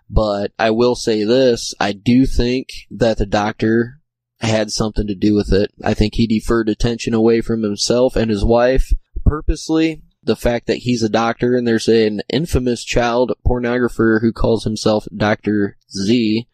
But 0.08 0.52
I 0.58 0.70
will 0.70 0.94
say 0.94 1.24
this, 1.24 1.74
I 1.80 1.92
do 1.92 2.26
think 2.26 2.68
that 2.90 3.18
the 3.18 3.26
doctor 3.26 4.00
had 4.40 4.70
something 4.70 5.06
to 5.06 5.14
do 5.14 5.34
with 5.34 5.52
it. 5.52 5.72
I 5.82 5.94
think 5.94 6.14
he 6.14 6.26
deferred 6.26 6.68
attention 6.68 7.14
away 7.14 7.40
from 7.40 7.62
himself 7.62 8.16
and 8.16 8.30
his 8.30 8.44
wife 8.44 8.92
purposely. 9.24 10.02
The 10.22 10.36
fact 10.36 10.66
that 10.66 10.78
he's 10.78 11.02
a 11.02 11.08
doctor 11.08 11.56
and 11.56 11.66
there's 11.66 11.88
an 11.88 12.20
infamous 12.28 12.84
child 12.84 13.32
pornographer 13.46 14.20
who 14.20 14.32
calls 14.32 14.64
himself 14.64 15.06
Dr. 15.16 15.76
Z, 15.90 16.48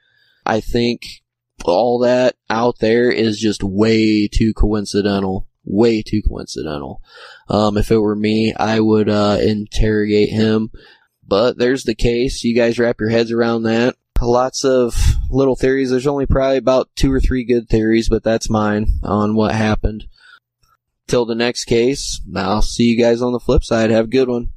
I 0.45 0.61
think 0.61 1.03
all 1.65 1.99
that 2.01 2.37
out 2.51 2.81
there 2.81 3.11
is 3.11 3.39
just 3.39 3.63
way 3.63 4.29
too 4.29 4.53
coincidental 4.55 5.49
way 5.65 6.03
too 6.03 6.23
coincidental. 6.29 7.01
Um, 7.53 7.77
if 7.77 7.91
it 7.91 7.99
were 7.99 8.17
me, 8.17 8.55
I 8.55 8.81
would 8.81 9.11
uh, 9.11 9.37
interrogate 9.41 10.31
him. 10.31 10.71
But 11.25 11.59
there's 11.59 11.85
the 11.85 11.95
case. 11.95 12.43
You 12.43 12.57
guys 12.57 12.79
wrap 12.79 12.99
your 12.99 13.11
heads 13.11 13.31
around 13.31 13.65
that. 13.65 13.95
Lots 14.21 14.65
of 14.65 14.97
little 15.31 15.55
theories. 15.55 15.91
There's 15.91 16.07
only 16.07 16.27
probably 16.27 16.57
about 16.57 16.89
two 16.97 17.13
or 17.13 17.21
three 17.21 17.45
good 17.45 17.69
theories, 17.69 18.09
but 18.09 18.23
that's 18.23 18.49
mine 18.49 18.87
on 19.03 19.35
what 19.35 19.55
happened. 19.55 20.07
Till 21.09 21.27
the 21.27 21.35
next 21.35 21.67
case, 21.67 22.23
I'll 22.35 22.63
see 22.63 22.85
you 22.85 23.03
guys 23.03 23.21
on 23.21 23.33
the 23.33 23.41
flip 23.41 23.65
side. 23.65 23.91
Have 23.91 24.07
a 24.07 24.09
good 24.09 24.29
one. 24.29 24.53